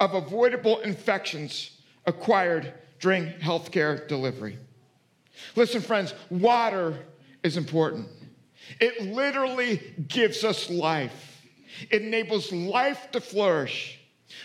of 0.00 0.14
avoidable 0.14 0.80
infections 0.80 1.70
acquired 2.04 2.74
during 2.98 3.26
healthcare 3.34 4.08
delivery. 4.08 4.58
Listen, 5.54 5.80
friends, 5.80 6.12
water 6.30 6.98
is 7.44 7.56
important. 7.56 8.08
It 8.80 9.02
literally 9.02 9.94
gives 10.08 10.42
us 10.42 10.68
life, 10.68 11.46
it 11.90 12.02
enables 12.02 12.50
life 12.50 13.12
to 13.12 13.20
flourish. 13.20 14.00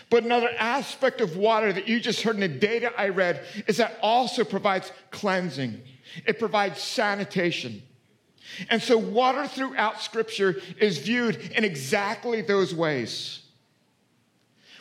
But 0.08 0.22
another 0.22 0.50
aspect 0.56 1.20
of 1.20 1.36
water 1.36 1.72
that 1.72 1.88
you 1.88 1.98
just 1.98 2.22
heard 2.22 2.36
in 2.36 2.42
the 2.42 2.48
data 2.48 2.92
I 2.96 3.08
read 3.08 3.44
is 3.66 3.78
that 3.78 3.98
also 4.02 4.44
provides 4.44 4.92
cleansing. 5.10 5.82
It 6.26 6.38
provides 6.38 6.80
sanitation. 6.80 7.82
And 8.68 8.82
so 8.82 8.98
water 8.98 9.46
throughout 9.46 10.00
scripture 10.00 10.56
is 10.78 10.98
viewed 10.98 11.36
in 11.52 11.64
exactly 11.64 12.42
those 12.42 12.74
ways. 12.74 13.42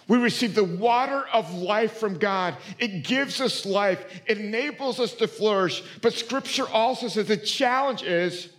We 0.08 0.18
receive 0.18 0.56
the 0.56 0.64
water 0.64 1.24
of 1.32 1.54
life 1.54 1.98
from 1.98 2.18
God. 2.18 2.58
It 2.80 3.04
gives 3.04 3.40
us 3.40 3.66
life. 3.66 4.22
It 4.26 4.40
enables 4.40 5.00
us 5.00 5.14
to 5.14 5.28
flourish. 5.28 5.84
But 6.02 6.14
scripture 6.14 6.68
also 6.68 7.08
says 7.08 7.28
the 7.28 7.38
challenge 7.38 8.02
is 8.02 8.50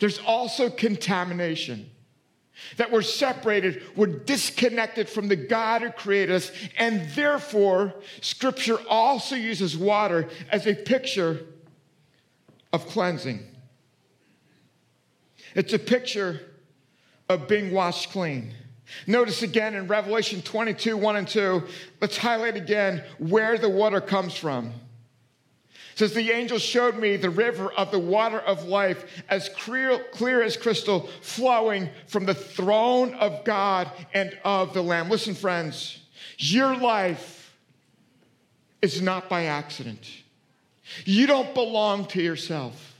there's 0.00 0.18
also 0.18 0.68
contamination. 0.68 1.90
That 2.78 2.90
we're 2.90 3.02
separated, 3.02 3.82
we're 3.94 4.06
disconnected 4.06 5.08
from 5.08 5.28
the 5.28 5.36
God 5.36 5.82
who 5.82 5.90
created 5.90 6.34
us, 6.34 6.50
and 6.78 7.08
therefore, 7.10 7.94
Scripture 8.22 8.78
also 8.88 9.36
uses 9.36 9.76
water 9.76 10.28
as 10.50 10.66
a 10.66 10.74
picture 10.74 11.44
of 12.72 12.86
cleansing. 12.86 13.46
It's 15.56 15.72
a 15.72 15.78
picture 15.78 16.42
of 17.30 17.48
being 17.48 17.72
washed 17.72 18.10
clean. 18.10 18.52
Notice 19.06 19.42
again 19.42 19.74
in 19.74 19.88
Revelation 19.88 20.42
22 20.42 20.96
1 20.96 21.16
and 21.16 21.26
2, 21.26 21.62
let's 22.00 22.18
highlight 22.18 22.56
again 22.56 23.02
where 23.18 23.58
the 23.58 23.68
water 23.68 24.00
comes 24.00 24.34
from. 24.36 24.66
It 24.66 25.98
says, 25.98 26.12
The 26.12 26.30
angel 26.30 26.58
showed 26.58 26.98
me 26.98 27.16
the 27.16 27.30
river 27.30 27.72
of 27.72 27.90
the 27.90 27.98
water 27.98 28.38
of 28.38 28.66
life, 28.66 29.22
as 29.30 29.48
clear, 29.48 29.98
clear 30.12 30.42
as 30.42 30.58
crystal, 30.58 31.08
flowing 31.22 31.88
from 32.06 32.26
the 32.26 32.34
throne 32.34 33.14
of 33.14 33.42
God 33.44 33.90
and 34.12 34.38
of 34.44 34.74
the 34.74 34.82
Lamb. 34.82 35.08
Listen, 35.08 35.34
friends, 35.34 36.00
your 36.36 36.76
life 36.76 37.56
is 38.82 39.00
not 39.00 39.30
by 39.30 39.46
accident. 39.46 40.06
You 41.06 41.26
don't 41.26 41.54
belong 41.54 42.04
to 42.08 42.22
yourself. 42.22 42.95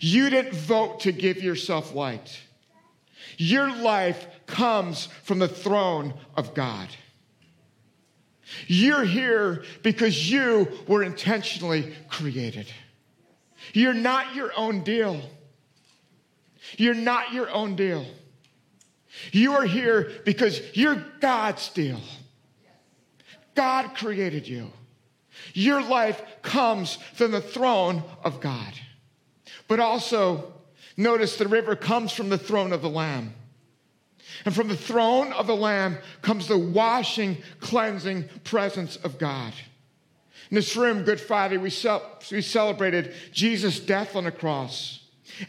You 0.00 0.30
didn't 0.30 0.54
vote 0.54 1.00
to 1.00 1.12
give 1.12 1.42
yourself 1.42 1.94
light. 1.94 2.40
Your 3.36 3.74
life 3.74 4.26
comes 4.46 5.06
from 5.22 5.38
the 5.38 5.48
throne 5.48 6.14
of 6.36 6.54
God. 6.54 6.88
You're 8.66 9.04
here 9.04 9.64
because 9.82 10.30
you 10.30 10.68
were 10.86 11.02
intentionally 11.02 11.94
created. 12.08 12.66
You're 13.72 13.94
not 13.94 14.34
your 14.34 14.52
own 14.56 14.82
deal. 14.82 15.20
You're 16.76 16.94
not 16.94 17.32
your 17.32 17.50
own 17.50 17.76
deal. 17.76 18.04
You 19.30 19.52
are 19.54 19.64
here 19.64 20.10
because 20.24 20.60
you're 20.74 21.04
God's 21.20 21.68
deal. 21.70 22.00
God 23.54 23.94
created 23.94 24.48
you. 24.48 24.70
Your 25.54 25.82
life 25.82 26.22
comes 26.42 26.96
from 27.14 27.30
the 27.30 27.40
throne 27.40 28.02
of 28.24 28.40
God. 28.40 28.72
But 29.72 29.80
also, 29.80 30.52
notice 30.98 31.36
the 31.36 31.48
river 31.48 31.74
comes 31.74 32.12
from 32.12 32.28
the 32.28 32.36
throne 32.36 32.74
of 32.74 32.82
the 32.82 32.90
Lamb. 32.90 33.32
And 34.44 34.54
from 34.54 34.68
the 34.68 34.76
throne 34.76 35.32
of 35.32 35.46
the 35.46 35.56
Lamb 35.56 35.96
comes 36.20 36.46
the 36.46 36.58
washing, 36.58 37.38
cleansing 37.60 38.28
presence 38.44 38.96
of 38.96 39.16
God. 39.16 39.54
In 40.50 40.56
this 40.56 40.76
room, 40.76 41.04
Good 41.04 41.18
Friday, 41.18 41.56
we, 41.56 41.72
we 42.30 42.42
celebrated 42.42 43.14
Jesus' 43.32 43.80
death 43.80 44.14
on 44.14 44.24
the 44.24 44.30
cross. 44.30 45.00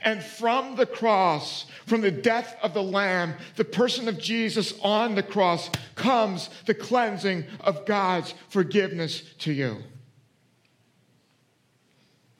And 0.02 0.24
from 0.24 0.78
the 0.78 0.86
cross, 0.86 1.66
from 1.86 2.00
the 2.00 2.10
death 2.10 2.56
of 2.64 2.74
the 2.74 2.82
Lamb, 2.82 3.34
the 3.58 3.66
person 3.66 4.08
of 4.08 4.20
Jesus 4.20 4.74
on 4.82 5.16
the 5.16 5.24
cross, 5.24 5.70
comes 5.96 6.50
the 6.66 6.74
cleansing 6.74 7.44
of 7.60 7.86
God's 7.86 8.34
forgiveness 8.48 9.22
to 9.40 9.52
you. 9.52 9.84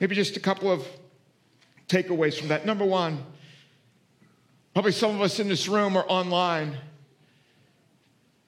Maybe 0.00 0.14
just 0.14 0.38
a 0.38 0.40
couple 0.40 0.72
of 0.72 0.82
takeaways 1.88 2.38
from 2.38 2.48
that. 2.48 2.66
Number 2.66 2.84
one, 2.84 3.24
probably 4.72 4.92
some 4.92 5.14
of 5.14 5.20
us 5.20 5.40
in 5.40 5.48
this 5.48 5.68
room 5.68 5.96
or 5.96 6.04
online, 6.10 6.76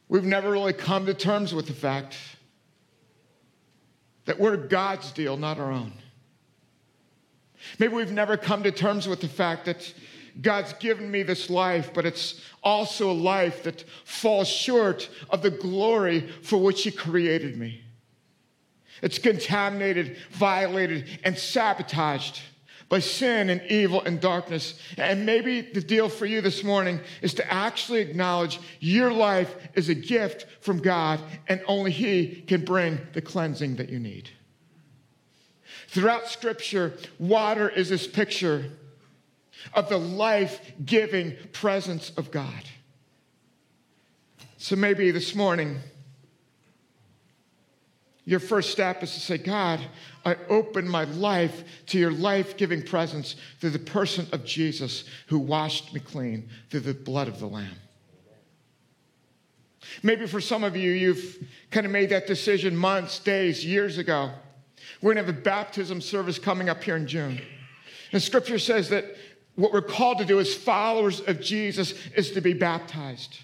we've 0.09 0.25
never 0.25 0.51
really 0.51 0.73
come 0.73 1.07
to 1.07 1.15
terms 1.15 1.55
with 1.55 1.67
the 1.67 1.73
fact 1.73 2.17
that 4.25 4.39
we're 4.39 4.57
God's 4.57 5.13
deal, 5.13 5.37
not 5.37 5.59
our 5.59 5.71
own. 5.71 5.93
Maybe 7.79 7.95
we've 7.95 8.13
never 8.13 8.37
come 8.37 8.63
to 8.65 8.71
terms 8.71 9.09
with 9.09 9.21
the 9.21 9.29
fact 9.29 9.65
that 9.67 9.93
God's 10.41 10.73
given 10.75 11.11
me 11.11 11.23
this 11.23 11.49
life, 11.49 11.93
but 11.95 12.05
it's 12.05 12.41
also 12.63 13.11
a 13.11 13.13
life 13.13 13.63
that 13.63 13.85
falls 14.05 14.49
short 14.49 15.09
of 15.31 15.43
the 15.43 15.51
glory 15.51 16.29
for 16.43 16.59
which 16.59 16.83
He 16.83 16.91
created 16.91 17.57
me. 17.57 17.83
It's 19.03 19.19
contaminated, 19.19 20.17
violated, 20.31 21.07
and 21.25 21.39
sabotaged 21.39 22.41
by 22.89 23.01
sin 23.01 23.51
and 23.51 23.61
evil 23.69 24.03
and 24.03 24.21
darkness. 24.21 24.79
And 24.97 25.27
maybe 25.27 25.61
the 25.61 25.81
deal 25.81 26.09
for 26.09 26.27
you 26.27 26.41
this 26.41 26.63
morning 26.63 27.01
is 27.21 27.35
to 27.35 27.53
actually 27.53 28.01
acknowledge 28.01 28.61
your 28.81 29.13
life 29.13 29.55
is 29.75 29.89
a 29.89 29.95
gift 29.95 30.47
from 30.61 30.79
God 30.79 31.21
and 31.49 31.61
only 31.67 31.91
He 31.91 32.43
can 32.47 32.65
bring 32.65 32.99
the 33.13 33.23
cleansing 33.23 33.77
that 33.77 33.89
you 33.89 33.99
need. 33.99 34.31
Throughout 35.89 36.29
Scripture, 36.29 36.95
water 37.19 37.69
is 37.69 37.89
this 37.89 38.07
picture 38.07 38.71
of 39.75 39.89
the 39.89 39.99
life 39.99 40.73
giving 40.85 41.37
presence 41.53 42.11
of 42.17 42.31
God. 42.31 42.65
So 44.59 44.77
maybe 44.77 45.11
this 45.11 45.35
morning, 45.35 45.79
your 48.25 48.41
first 48.41 48.71
step 48.71 49.03
is 49.03 49.15
to 49.15 49.21
say, 49.21 49.39
God, 49.39 49.81
I 50.27 50.37
open 50.49 50.89
my 50.89 51.05
life 51.05 51.63
to 51.87 51.99
your 51.99 52.11
life 52.11 52.57
giving 52.57 52.83
presence 52.83 53.37
through 53.61 53.71
the 53.71 53.79
person 53.79 54.27
of 54.33 54.45
Jesus 54.45 55.05
who 55.29 55.39
washed 55.39 55.95
me 55.95 56.01
clean 56.01 56.49
through 56.69 56.81
the 56.81 56.95
blood 56.95 57.29
of 57.29 57.39
the 57.39 57.47
Lamb. 57.47 57.77
Maybe 60.03 60.27
for 60.27 60.41
some 60.41 60.65
of 60.65 60.77
you, 60.77 60.91
you've 60.91 61.49
kind 61.71 61.87
of 61.87 61.93
made 61.93 62.11
that 62.11 62.27
decision 62.27 62.77
months, 62.77 63.21
days, 63.21 63.65
years 63.65 63.99
ago. 63.99 64.33
We're 65.01 65.15
going 65.15 65.25
to 65.25 65.33
have 65.33 65.39
a 65.39 65.43
baptism 65.43 66.01
service 66.01 66.41
coming 66.41 66.69
up 66.69 66.83
here 66.83 66.97
in 66.97 67.07
June. 67.07 67.41
And 68.11 68.21
scripture 68.21 68.59
says 68.59 68.89
that 68.89 69.05
what 69.55 69.73
we're 69.73 69.81
called 69.81 70.19
to 70.19 70.25
do 70.25 70.41
as 70.41 70.53
followers 70.53 71.21
of 71.21 71.41
Jesus 71.41 71.95
is 72.17 72.33
to 72.33 72.41
be 72.41 72.53
baptized. 72.53 73.39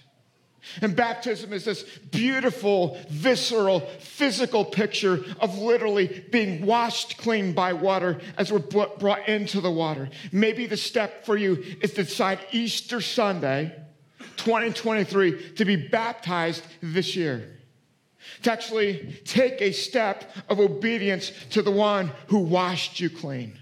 And 0.80 0.94
baptism 0.94 1.52
is 1.52 1.64
this 1.64 1.82
beautiful, 1.82 2.96
visceral, 3.08 3.80
physical 3.80 4.64
picture 4.64 5.24
of 5.40 5.58
literally 5.58 6.24
being 6.30 6.64
washed 6.64 7.18
clean 7.18 7.52
by 7.52 7.72
water 7.72 8.20
as 8.38 8.52
we're 8.52 8.60
brought 8.60 9.28
into 9.28 9.60
the 9.60 9.70
water. 9.70 10.08
Maybe 10.30 10.66
the 10.66 10.76
step 10.76 11.26
for 11.26 11.36
you 11.36 11.64
is 11.80 11.92
to 11.94 12.04
decide 12.04 12.38
Easter 12.52 13.00
Sunday, 13.00 13.74
2023, 14.36 15.54
to 15.54 15.64
be 15.64 15.76
baptized 15.76 16.64
this 16.80 17.16
year. 17.16 17.58
To 18.42 18.52
actually 18.52 19.20
take 19.24 19.60
a 19.60 19.72
step 19.72 20.30
of 20.48 20.60
obedience 20.60 21.32
to 21.50 21.62
the 21.62 21.72
one 21.72 22.12
who 22.28 22.38
washed 22.38 23.00
you 23.00 23.10
clean. 23.10 23.58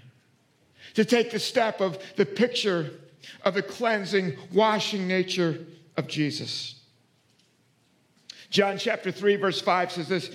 To 0.93 1.03
take 1.03 1.31
the 1.31 1.39
step 1.39 1.81
of 1.81 1.97
the 2.15 2.25
picture 2.25 2.91
of 3.43 3.55
the 3.55 3.63
cleansing, 3.63 4.37
washing 4.53 5.07
nature 5.07 5.65
of 5.97 6.07
Jesus. 6.07 6.80
John 8.51 8.77
chapter 8.77 9.11
3, 9.11 9.37
verse 9.37 9.61
5 9.61 9.93
says 9.93 10.07
this 10.07 10.29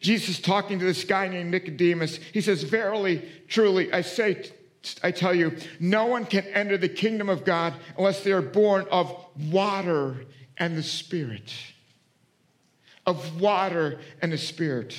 Jesus 0.00 0.38
talking 0.38 0.78
to 0.80 0.84
this 0.84 1.04
guy 1.04 1.28
named 1.28 1.50
Nicodemus. 1.50 2.18
He 2.18 2.42
says, 2.42 2.62
Verily, 2.62 3.26
truly, 3.48 3.90
I 3.90 4.02
say, 4.02 4.50
I 5.02 5.12
tell 5.12 5.32
you, 5.32 5.56
no 5.80 6.04
one 6.04 6.26
can 6.26 6.44
enter 6.48 6.76
the 6.76 6.90
kingdom 6.90 7.30
of 7.30 7.46
God 7.46 7.72
unless 7.96 8.22
they 8.22 8.32
are 8.32 8.42
born 8.42 8.86
of 8.90 9.16
water 9.50 10.26
and 10.58 10.76
the 10.76 10.82
Spirit. 10.82 11.54
Of 13.06 13.40
water 13.40 13.98
and 14.20 14.30
the 14.30 14.38
Spirit. 14.38 14.94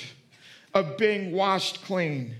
Of 0.73 0.97
being 0.97 1.33
washed 1.33 1.83
clean. 1.83 2.33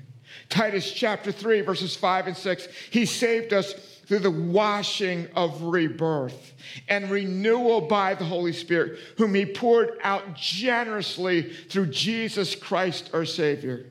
Titus 0.50 0.91
chapter 0.91 1.31
3, 1.31 1.62
verses 1.62 1.95
5 1.95 2.27
and 2.27 2.38
6. 2.38 2.67
He 2.89 3.05
saved 3.05 3.53
us 3.53 3.94
through 4.05 4.19
the 4.19 4.31
washing 4.31 5.27
of 5.35 5.62
rebirth 5.62 6.53
and 6.88 7.09
renewal 7.09 7.81
by 7.81 8.13
the 8.13 8.25
Holy 8.25 8.53
Spirit, 8.53 9.00
whom 9.17 9.33
He 9.33 9.45
poured 9.45 9.97
out 10.03 10.35
generously 10.35 11.53
through 11.69 11.88
Jesus 11.88 12.55
Christ 12.55 13.09
our 13.13 13.25
Savior. 13.25 13.85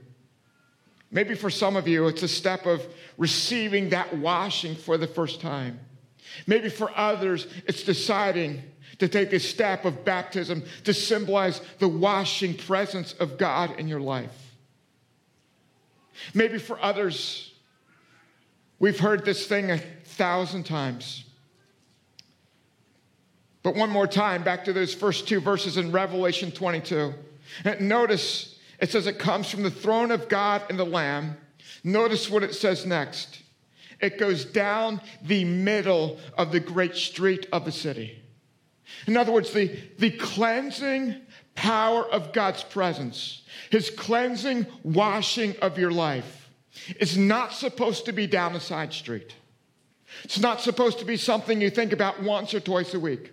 Maybe 1.10 1.34
for 1.34 1.50
some 1.50 1.76
of 1.76 1.86
you, 1.86 2.08
it's 2.08 2.22
a 2.22 2.28
step 2.28 2.66
of 2.66 2.84
receiving 3.16 3.90
that 3.90 4.16
washing 4.16 4.74
for 4.74 4.98
the 4.98 5.06
first 5.06 5.40
time. 5.40 5.78
Maybe 6.46 6.68
for 6.68 6.90
others, 6.96 7.46
it's 7.66 7.84
deciding 7.84 8.62
to 8.98 9.08
take 9.08 9.32
a 9.32 9.40
step 9.40 9.84
of 9.84 10.04
baptism 10.04 10.64
to 10.84 10.94
symbolize 10.94 11.60
the 11.78 11.88
washing 11.88 12.56
presence 12.56 13.12
of 13.14 13.38
God 13.38 13.78
in 13.78 13.88
your 13.88 14.00
life. 14.00 14.56
Maybe 16.32 16.58
for 16.58 16.80
others, 16.80 17.52
we've 18.78 18.98
heard 18.98 19.24
this 19.24 19.46
thing 19.46 19.80
thousand 20.14 20.64
times. 20.64 21.24
But 23.62 23.76
one 23.76 23.90
more 23.90 24.06
time, 24.06 24.44
back 24.44 24.64
to 24.66 24.72
those 24.72 24.94
first 24.94 25.26
two 25.26 25.40
verses 25.40 25.76
in 25.76 25.90
Revelation 25.90 26.50
22. 26.50 27.14
Notice 27.80 28.58
it 28.78 28.90
says 28.90 29.06
it 29.06 29.18
comes 29.18 29.50
from 29.50 29.62
the 29.62 29.70
throne 29.70 30.10
of 30.10 30.28
God 30.28 30.62
and 30.68 30.78
the 30.78 30.84
Lamb. 30.84 31.36
Notice 31.82 32.28
what 32.28 32.42
it 32.42 32.54
says 32.54 32.84
next. 32.84 33.40
It 34.00 34.18
goes 34.18 34.44
down 34.44 35.00
the 35.22 35.44
middle 35.44 36.18
of 36.36 36.52
the 36.52 36.60
great 36.60 36.94
street 36.94 37.46
of 37.52 37.64
the 37.64 37.72
city. 37.72 38.22
In 39.06 39.16
other 39.16 39.32
words, 39.32 39.52
the, 39.52 39.74
the 39.98 40.10
cleansing 40.10 41.16
power 41.54 42.04
of 42.04 42.32
God's 42.32 42.62
presence, 42.62 43.42
his 43.70 43.88
cleansing 43.90 44.66
washing 44.82 45.56
of 45.62 45.78
your 45.78 45.90
life, 45.90 46.50
is 46.98 47.16
not 47.16 47.54
supposed 47.54 48.04
to 48.06 48.12
be 48.12 48.26
down 48.26 48.54
a 48.54 48.60
side 48.60 48.92
street. 48.92 49.34
It's 50.22 50.38
not 50.38 50.60
supposed 50.60 50.98
to 51.00 51.04
be 51.04 51.16
something 51.16 51.60
you 51.60 51.70
think 51.70 51.92
about 51.92 52.22
once 52.22 52.54
or 52.54 52.60
twice 52.60 52.94
a 52.94 53.00
week. 53.00 53.32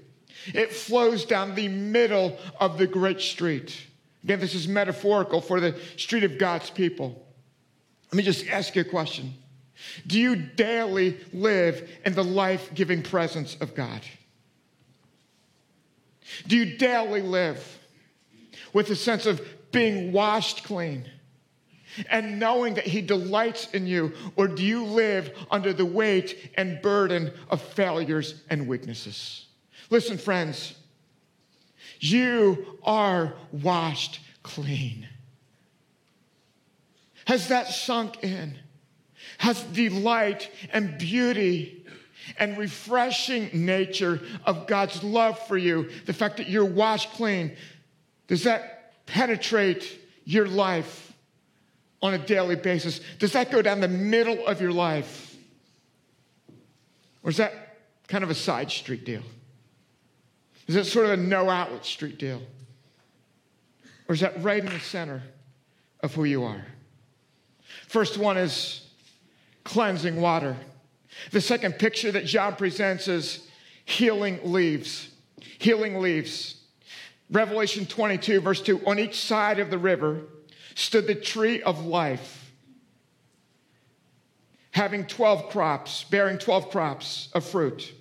It 0.54 0.74
flows 0.74 1.26
down 1.26 1.56
the 1.56 1.68
middle 1.68 2.38
of 2.60 2.78
the 2.78 2.88
great 2.88 3.22
street. 3.22 3.80
Again, 4.24 4.40
this 4.40 4.56
is 4.56 4.68
metaphorical 4.68 5.42
for 5.42 5.60
the 5.60 5.80
street 5.98 6.24
of 6.24 6.38
God's 6.38 6.70
people. 6.70 7.26
Let 8.12 8.18
me 8.18 8.24
just 8.24 8.48
ask 8.48 8.76
you 8.76 8.82
a 8.82 8.86
question 8.86 9.34
Do 10.08 10.20
you 10.20 10.36
daily 10.36 11.20
live 11.34 11.90
in 12.06 12.14
the 12.14 12.24
life 12.24 12.74
giving 12.74 13.04
presence 13.04 13.56
of 13.62 13.76
God? 13.76 14.02
Do 16.48 16.58
you 16.58 16.78
daily 16.78 17.22
live 17.22 17.80
with 18.74 18.90
a 18.90 18.96
sense 18.96 19.26
of 19.26 19.42
being 19.72 20.12
washed 20.12 20.64
clean 20.64 21.10
and 22.10 22.40
knowing 22.40 22.76
that 22.76 22.86
He 22.86 23.02
delights 23.02 23.68
in 23.72 23.88
you? 23.88 24.14
Or 24.36 24.48
do 24.48 24.64
you 24.64 24.86
live 24.86 25.32
under 25.50 25.74
the 25.74 25.86
weight 25.86 26.52
and 26.56 26.82
burden 26.82 27.32
of 27.50 27.62
failures 27.62 28.42
and 28.50 28.68
weaknesses? 28.68 29.46
Listen, 29.90 30.18
friends, 30.18 30.76
you 32.00 32.80
are 32.84 33.34
washed 33.52 34.20
clean. 34.44 35.08
Has 37.26 37.50
that 37.50 37.68
sunk 37.68 38.24
in? 38.24 38.58
Has 39.38 39.62
delight 39.64 40.50
and 40.74 40.98
beauty 40.98 41.86
and 42.38 42.58
refreshing 42.58 43.50
nature 43.66 44.22
of 44.46 44.68
God's 44.68 45.04
love 45.04 45.40
for 45.48 45.58
you, 45.58 45.90
the 46.06 46.14
fact 46.14 46.38
that 46.38 46.50
you're 46.50 46.66
washed 46.66 47.12
clean, 47.14 47.56
does 48.28 48.44
that 48.44 49.06
penetrate 49.06 50.00
your 50.24 50.48
life 50.48 51.11
on 52.02 52.14
a 52.14 52.18
daily 52.18 52.56
basis? 52.56 53.00
Does 53.20 53.34
that 53.34 53.52
go 53.52 53.62
down 53.62 53.80
the 53.80 53.88
middle 53.88 54.46
of 54.48 54.62
your 54.62 54.72
life? 54.72 55.36
Or 57.24 57.30
is 57.30 57.38
that 57.38 57.78
kind 58.08 58.24
of 58.24 58.30
a 58.30 58.36
side 58.36 58.72
street 58.72 59.06
deal? 59.06 59.22
Is 60.68 60.76
it 60.76 60.86
sort 60.86 61.06
of 61.06 61.12
a 61.12 61.18
no 61.18 61.50
outlet 61.50 61.86
street 61.86 62.18
deal? 62.18 62.42
Or 64.08 64.14
is 64.14 64.22
that 64.22 64.42
right 64.44 64.60
in 64.60 64.66
the 64.66 64.80
center 64.80 65.22
of 66.02 66.14
who 66.14 66.24
you 66.24 66.44
are? 66.44 66.66
First 67.88 68.18
one 68.18 68.38
is 68.38 68.88
cleansing 69.64 70.20
water. 70.20 70.56
The 71.32 71.42
second 71.42 71.74
picture 71.74 72.12
that 72.12 72.26
John 72.26 72.56
presents 72.56 73.08
is 73.08 73.48
healing 73.86 74.40
leaves. 74.44 75.10
Healing 75.60 76.00
leaves. 76.00 76.62
Revelation 77.30 77.86
22, 77.86 78.42
verse 78.42 78.62
2 78.62 78.86
On 78.86 79.00
each 79.00 79.20
side 79.20 79.60
of 79.60 79.70
the 79.70 79.78
river 79.78 80.22
stood 80.76 81.08
the 81.08 81.16
tree 81.16 81.62
of 81.62 81.86
life, 81.86 82.52
having 84.72 85.06
12 85.06 85.50
crops, 85.50 86.06
bearing 86.06 86.38
12 86.38 86.70
crops 86.70 87.30
of 87.34 87.46
fruit, 87.46 87.94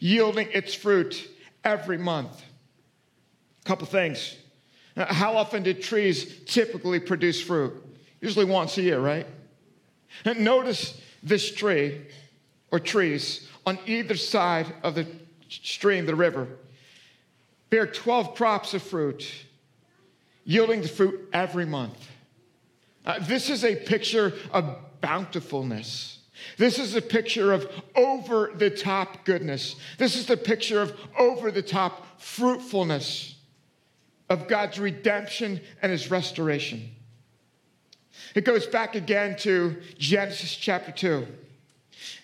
yielding 0.00 0.48
its 0.52 0.74
fruit 0.74 1.28
every 1.64 1.98
month. 1.98 2.42
A 3.62 3.68
couple 3.68 3.86
things. 3.86 4.36
How 4.96 5.36
often 5.36 5.62
do 5.62 5.74
trees 5.74 6.40
typically 6.46 7.00
produce 7.00 7.40
fruit? 7.40 7.74
Usually 8.20 8.44
once 8.44 8.78
a 8.78 8.82
year, 8.82 9.00
right? 9.00 9.26
And 10.24 10.40
notice 10.40 11.00
this 11.22 11.52
tree 11.52 12.00
or 12.70 12.78
trees 12.78 13.48
on 13.66 13.78
either 13.86 14.16
side 14.16 14.72
of 14.82 14.94
the 14.94 15.06
stream, 15.48 16.06
the 16.06 16.14
river, 16.14 16.48
bear 17.70 17.86
12 17.86 18.34
crops 18.34 18.74
of 18.74 18.82
fruit, 18.82 19.28
yielding 20.44 20.82
the 20.82 20.88
fruit 20.88 21.28
every 21.32 21.66
month. 21.66 22.08
Uh, 23.04 23.18
this 23.20 23.50
is 23.50 23.64
a 23.64 23.76
picture 23.76 24.32
of 24.52 24.76
bountifulness. 25.00 26.18
This 26.56 26.78
is 26.78 26.94
a 26.94 27.02
picture 27.02 27.52
of 27.52 27.70
over 27.94 28.52
the 28.54 28.70
top 28.70 29.24
goodness. 29.24 29.76
This 29.98 30.16
is 30.16 30.26
the 30.26 30.36
picture 30.36 30.80
of 30.80 30.98
over 31.18 31.50
the 31.50 31.62
top 31.62 32.20
fruitfulness 32.20 33.36
of 34.28 34.48
God's 34.48 34.78
redemption 34.78 35.60
and 35.82 35.92
his 35.92 36.10
restoration. 36.10 36.90
It 38.34 38.44
goes 38.44 38.66
back 38.66 38.94
again 38.94 39.36
to 39.38 39.80
Genesis 39.98 40.54
chapter 40.54 40.92
2. 40.92 41.26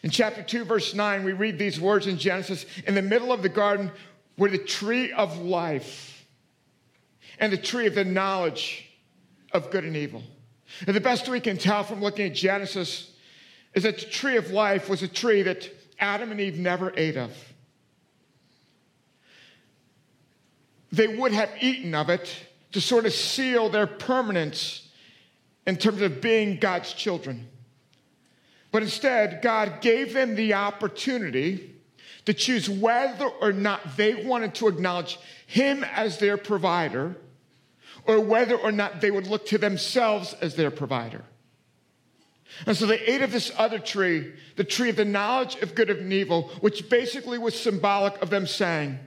In 0.03 0.11
chapter 0.11 0.43
2, 0.43 0.65
verse 0.65 0.95
9, 0.95 1.25
we 1.25 1.33
read 1.33 1.59
these 1.59 1.81
words 1.81 2.07
in 2.07 2.19
Genesis 2.19 2.67
In 2.87 2.95
the 2.95 3.03
middle 3.03 3.33
of 3.33 3.43
the 3.43 3.49
garden 3.49 3.91
were 4.37 4.49
the 4.49 4.59
tree 4.59 5.13
of 5.13 5.39
life 5.39 6.10
and 7.41 7.53
the 7.53 7.57
tree 7.57 7.87
of 7.87 7.95
the 7.95 8.05
knowledge 8.05 8.87
of 9.53 9.71
good 9.71 9.85
and 9.85 9.97
evil. 9.97 10.23
And 10.87 10.95
the 10.95 11.01
best 11.01 11.29
we 11.29 11.41
can 11.41 11.57
tell 11.57 11.83
from 11.83 12.01
looking 12.01 12.27
at 12.27 12.35
Genesis 12.35 13.11
is 13.75 13.83
that 13.83 13.99
the 13.99 14.07
tree 14.07 14.37
of 14.37 14.51
life 14.51 14.89
was 14.89 15.03
a 15.03 15.09
tree 15.09 15.43
that 15.43 15.69
Adam 15.99 16.31
and 16.31 16.41
Eve 16.41 16.59
never 16.59 16.93
ate 16.97 17.17
of. 17.17 17.33
They 20.93 21.09
would 21.09 21.33
have 21.33 21.51
eaten 21.61 21.95
of 21.95 22.11
it 22.11 22.33
to 22.73 22.81
sort 22.81 23.07
of 23.07 23.13
seal 23.13 23.69
their 23.69 23.87
permanence 23.87 24.89
in 25.67 25.77
terms 25.77 26.03
of 26.03 26.21
being 26.21 26.59
God's 26.59 26.93
children. 26.93 27.49
But 28.73 28.83
instead, 28.83 29.41
God 29.43 29.81
gave 29.81 30.13
them 30.13 30.35
the 30.35 30.55
opportunity 30.55 31.75
to 32.25 32.35
choose 32.35 32.69
whether 32.69 33.27
or 33.27 33.53
not 33.53 33.97
they 33.97 34.15
wanted 34.15 34.55
to 34.57 34.69
acknowledge 34.69 35.19
Him 35.47 35.85
as 35.85 36.19
their 36.19 36.37
provider 36.37 37.17
or 38.07 38.21
whether 38.21 38.57
or 38.57 38.73
not 38.73 39.01
they 39.01 39.11
would 39.11 39.27
look 39.27 39.47
to 39.47 39.59
themselves 39.59 40.35
as 40.41 40.55
their 40.55 40.71
provider. 40.71 41.25
And 42.67 42.77
so 42.77 42.87
they 42.87 43.01
ate 43.01 43.23
of 43.23 43.33
this 43.33 43.53
other 43.57 43.79
tree, 43.79 44.33
the 44.57 44.65
tree 44.65 44.91
of 44.91 44.97
the 44.97 45.05
knowledge 45.05 45.57
of 45.57 45.75
good 45.75 45.91
and 45.91 46.13
evil, 46.13 46.51
which 46.61 46.89
basically 46.91 47.39
was 47.39 47.59
symbolic 47.59 48.21
of 48.21 48.31
them 48.31 48.47
saying, 48.47 48.99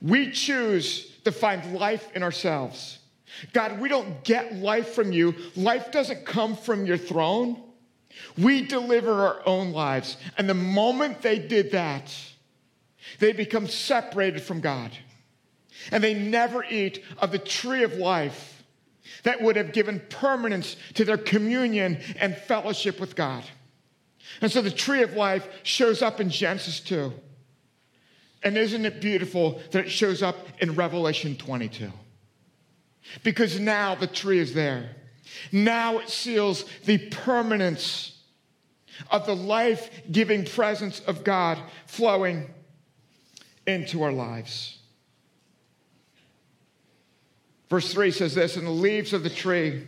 We 0.00 0.30
choose 0.30 1.10
to 1.24 1.32
find 1.32 1.74
life 1.74 2.08
in 2.14 2.22
ourselves. 2.22 2.98
God, 3.52 3.80
we 3.80 3.88
don't 3.88 4.24
get 4.24 4.56
life 4.56 4.94
from 4.94 5.12
you. 5.12 5.34
Life 5.54 5.92
doesn't 5.92 6.24
come 6.24 6.56
from 6.56 6.86
your 6.86 6.96
throne. 6.96 7.62
We 8.38 8.62
deliver 8.62 9.12
our 9.12 9.42
own 9.46 9.72
lives. 9.72 10.16
And 10.38 10.48
the 10.48 10.54
moment 10.54 11.20
they 11.20 11.38
did 11.38 11.72
that, 11.72 12.14
they 13.18 13.32
become 13.32 13.66
separated 13.66 14.42
from 14.42 14.60
God. 14.60 14.90
And 15.92 16.02
they 16.02 16.14
never 16.14 16.64
eat 16.64 17.04
of 17.18 17.32
the 17.32 17.38
tree 17.38 17.82
of 17.82 17.94
life 17.94 18.64
that 19.22 19.40
would 19.40 19.56
have 19.56 19.72
given 19.72 20.00
permanence 20.08 20.76
to 20.94 21.04
their 21.04 21.18
communion 21.18 22.00
and 22.18 22.36
fellowship 22.36 23.00
with 23.00 23.16
God. 23.16 23.44
And 24.40 24.50
so 24.50 24.60
the 24.60 24.70
tree 24.70 25.02
of 25.02 25.14
life 25.14 25.48
shows 25.62 26.02
up 26.02 26.20
in 26.20 26.30
Genesis 26.30 26.80
2. 26.80 27.12
And 28.42 28.56
isn't 28.56 28.84
it 28.84 29.00
beautiful 29.00 29.60
that 29.70 29.86
it 29.86 29.90
shows 29.90 30.22
up 30.22 30.36
in 30.60 30.74
Revelation 30.74 31.36
22? 31.36 31.90
Because 33.22 33.58
now 33.58 33.94
the 33.94 34.06
tree 34.06 34.38
is 34.38 34.54
there. 34.54 34.96
Now 35.52 35.98
it 35.98 36.08
seals 36.08 36.64
the 36.84 36.98
permanence 36.98 38.18
of 39.10 39.26
the 39.26 39.36
life 39.36 39.90
giving 40.10 40.44
presence 40.44 41.00
of 41.00 41.24
God 41.24 41.58
flowing 41.86 42.50
into 43.66 44.02
our 44.02 44.12
lives. 44.12 44.75
Verse 47.68 47.92
3 47.92 48.10
says 48.10 48.34
this 48.34 48.56
And 48.56 48.66
the 48.66 48.70
leaves 48.70 49.12
of 49.12 49.22
the 49.22 49.30
tree 49.30 49.86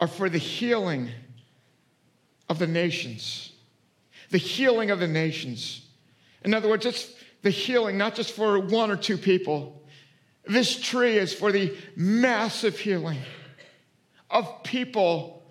are 0.00 0.08
for 0.08 0.28
the 0.28 0.38
healing 0.38 1.10
of 2.48 2.58
the 2.58 2.66
nations. 2.66 3.52
The 4.30 4.38
healing 4.38 4.90
of 4.90 5.00
the 5.00 5.08
nations. 5.08 5.82
In 6.44 6.54
other 6.54 6.68
words, 6.68 6.86
it's 6.86 7.14
the 7.42 7.50
healing 7.50 7.98
not 7.98 8.14
just 8.14 8.32
for 8.32 8.58
one 8.58 8.90
or 8.90 8.96
two 8.96 9.16
people. 9.16 9.82
This 10.46 10.78
tree 10.78 11.16
is 11.16 11.32
for 11.32 11.52
the 11.52 11.74
massive 11.96 12.78
healing 12.78 13.18
of 14.30 14.62
people 14.62 15.42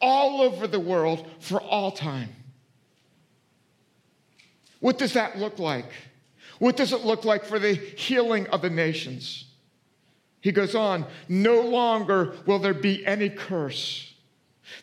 all 0.00 0.40
over 0.40 0.66
the 0.66 0.80
world 0.80 1.28
for 1.40 1.60
all 1.60 1.90
time. 1.90 2.30
What 4.80 4.96
does 4.96 5.14
that 5.14 5.38
look 5.38 5.58
like? 5.58 5.90
What 6.58 6.76
does 6.76 6.92
it 6.92 7.04
look 7.04 7.24
like 7.24 7.44
for 7.44 7.58
the 7.58 7.74
healing 7.74 8.46
of 8.48 8.62
the 8.62 8.70
nations? 8.70 9.47
He 10.40 10.52
goes 10.52 10.74
on, 10.74 11.04
no 11.28 11.60
longer 11.60 12.34
will 12.46 12.58
there 12.58 12.74
be 12.74 13.04
any 13.04 13.28
curse. 13.28 14.14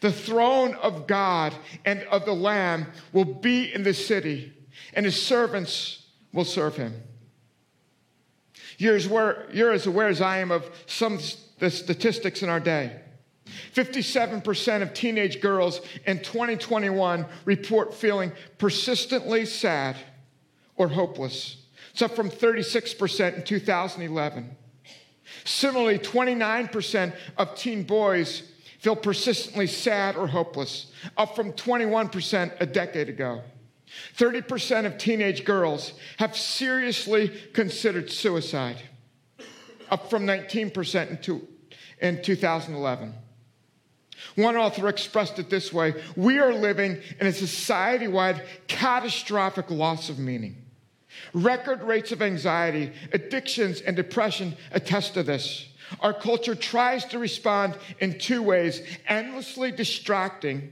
The 0.01 0.11
throne 0.11 0.73
of 0.75 1.07
God 1.07 1.53
and 1.85 2.01
of 2.03 2.25
the 2.25 2.33
Lamb 2.33 2.87
will 3.13 3.25
be 3.25 3.73
in 3.73 3.83
the 3.83 3.93
city, 3.93 4.53
and 4.93 5.05
his 5.05 5.21
servants 5.21 6.05
will 6.33 6.45
serve 6.45 6.75
him. 6.75 7.01
You're 8.77 8.95
as, 8.95 9.05
aware, 9.05 9.47
you're 9.53 9.71
as 9.71 9.87
aware 9.87 10.07
as 10.07 10.21
I 10.21 10.39
am 10.39 10.51
of 10.51 10.69
some 10.85 11.19
the 11.59 11.69
statistics 11.69 12.43
in 12.43 12.49
our 12.49 12.59
day. 12.59 12.99
57% 13.73 14.81
of 14.81 14.93
teenage 14.93 15.39
girls 15.39 15.81
in 16.05 16.19
2021 16.19 17.25
report 17.45 17.93
feeling 17.93 18.31
persistently 18.57 19.45
sad 19.45 19.95
or 20.75 20.87
hopeless. 20.87 21.57
It's 21.91 22.01
up 22.01 22.15
from 22.15 22.29
36% 22.29 23.35
in 23.37 23.43
2011. 23.43 24.57
Similarly, 25.43 25.99
29% 25.99 27.13
of 27.37 27.55
teen 27.55 27.83
boys 27.83 28.43
feel 28.79 28.95
persistently 28.95 29.67
sad 29.67 30.15
or 30.15 30.27
hopeless, 30.27 30.91
up 31.17 31.35
from 31.35 31.53
21% 31.53 32.51
a 32.59 32.65
decade 32.65 33.09
ago. 33.09 33.41
30% 34.17 34.85
of 34.85 34.97
teenage 34.97 35.45
girls 35.45 35.93
have 36.17 36.35
seriously 36.35 37.29
considered 37.53 38.11
suicide, 38.11 38.77
up 39.89 40.09
from 40.09 40.25
19% 40.25 41.09
in, 41.09 41.17
two, 41.17 41.47
in 42.01 42.21
2011. 42.21 43.13
One 44.35 44.55
author 44.55 44.87
expressed 44.89 45.39
it 45.39 45.49
this 45.49 45.71
way 45.71 45.93
We 46.15 46.39
are 46.39 46.53
living 46.53 47.01
in 47.19 47.27
a 47.27 47.33
society 47.33 48.07
wide 48.07 48.43
catastrophic 48.67 49.69
loss 49.71 50.09
of 50.09 50.19
meaning. 50.19 50.64
Record 51.33 51.83
rates 51.83 52.11
of 52.11 52.21
anxiety, 52.21 52.91
addictions, 53.11 53.81
and 53.81 53.95
depression 53.95 54.55
attest 54.71 55.13
to 55.15 55.23
this. 55.23 55.67
Our 55.99 56.13
culture 56.13 56.55
tries 56.55 57.05
to 57.05 57.19
respond 57.19 57.77
in 57.99 58.17
two 58.17 58.41
ways 58.41 58.81
endlessly 59.07 59.71
distracting 59.71 60.71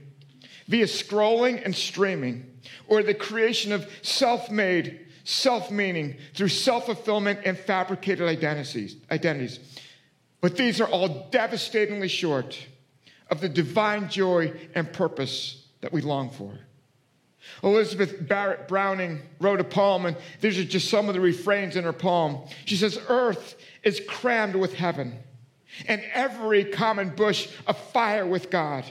via 0.66 0.86
scrolling 0.86 1.62
and 1.64 1.74
streaming, 1.74 2.50
or 2.88 3.02
the 3.02 3.14
creation 3.14 3.72
of 3.72 3.88
self 4.02 4.50
made, 4.50 5.06
self 5.24 5.70
meaning 5.70 6.16
through 6.34 6.48
self 6.48 6.86
fulfillment 6.86 7.40
and 7.44 7.58
fabricated 7.58 8.28
identities, 8.28 8.96
identities. 9.10 9.60
But 10.40 10.56
these 10.56 10.80
are 10.80 10.88
all 10.88 11.28
devastatingly 11.30 12.08
short 12.08 12.58
of 13.30 13.40
the 13.40 13.48
divine 13.48 14.08
joy 14.08 14.52
and 14.74 14.92
purpose 14.92 15.66
that 15.80 15.92
we 15.92 16.02
long 16.02 16.30
for. 16.30 16.58
Elizabeth 17.62 18.26
Barrett 18.26 18.68
Browning 18.68 19.22
wrote 19.40 19.60
a 19.60 19.64
poem, 19.64 20.06
and 20.06 20.16
these 20.40 20.58
are 20.58 20.64
just 20.64 20.88
some 20.90 21.08
of 21.08 21.14
the 21.14 21.20
refrains 21.20 21.76
in 21.76 21.84
her 21.84 21.92
poem. 21.92 22.38
She 22.64 22.76
says, 22.76 22.98
Earth 23.08 23.56
is 23.82 24.00
crammed 24.06 24.54
with 24.54 24.74
heaven, 24.74 25.18
and 25.86 26.02
every 26.12 26.64
common 26.64 27.10
bush 27.10 27.48
afire 27.66 28.26
with 28.26 28.50
God. 28.50 28.84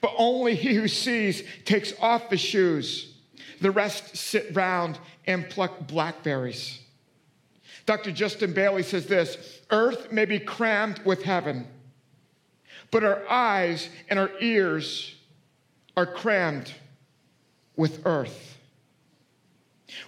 But 0.00 0.14
only 0.16 0.54
he 0.54 0.74
who 0.74 0.88
sees 0.88 1.42
takes 1.64 1.92
off 2.00 2.30
his 2.30 2.40
shoes. 2.40 3.14
The 3.60 3.70
rest 3.70 4.16
sit 4.16 4.54
round 4.54 4.98
and 5.26 5.48
pluck 5.48 5.86
blackberries. 5.86 6.80
Dr. 7.86 8.12
Justin 8.12 8.52
Bailey 8.52 8.82
says 8.82 9.06
this 9.06 9.60
Earth 9.70 10.12
may 10.12 10.24
be 10.24 10.38
crammed 10.38 11.00
with 11.00 11.22
heaven, 11.22 11.66
but 12.90 13.04
our 13.04 13.28
eyes 13.28 13.88
and 14.08 14.18
our 14.18 14.30
ears 14.40 15.14
are 15.96 16.06
crammed 16.06 16.72
with 17.82 18.06
earth. 18.06 18.58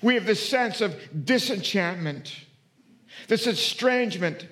We 0.00 0.14
have 0.14 0.26
this 0.26 0.48
sense 0.48 0.80
of 0.80 0.96
disenchantment, 1.24 2.32
this 3.26 3.48
estrangement 3.48 4.46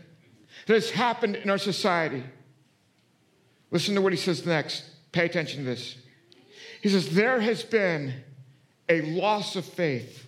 that 0.67 0.75
has 0.75 0.91
happened 0.91 1.37
in 1.37 1.49
our 1.49 1.57
society. 1.57 2.25
Listen 3.71 3.95
to 3.95 4.01
what 4.01 4.13
he 4.13 4.19
says 4.19 4.45
next. 4.45 4.83
Pay 5.13 5.25
attention 5.25 5.61
to 5.61 5.65
this. 5.65 5.99
He 6.83 6.89
says, 6.89 7.15
There 7.15 7.41
has 7.41 7.63
been 7.63 8.13
a 8.89 9.03
loss 9.03 9.55
of 9.55 9.65
faith, 9.65 10.27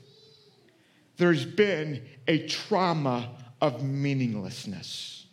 there's 1.17 1.45
been 1.45 2.01
a 2.29 2.47
trauma 2.47 3.29
of 3.61 3.83
meaninglessness. 3.83 5.27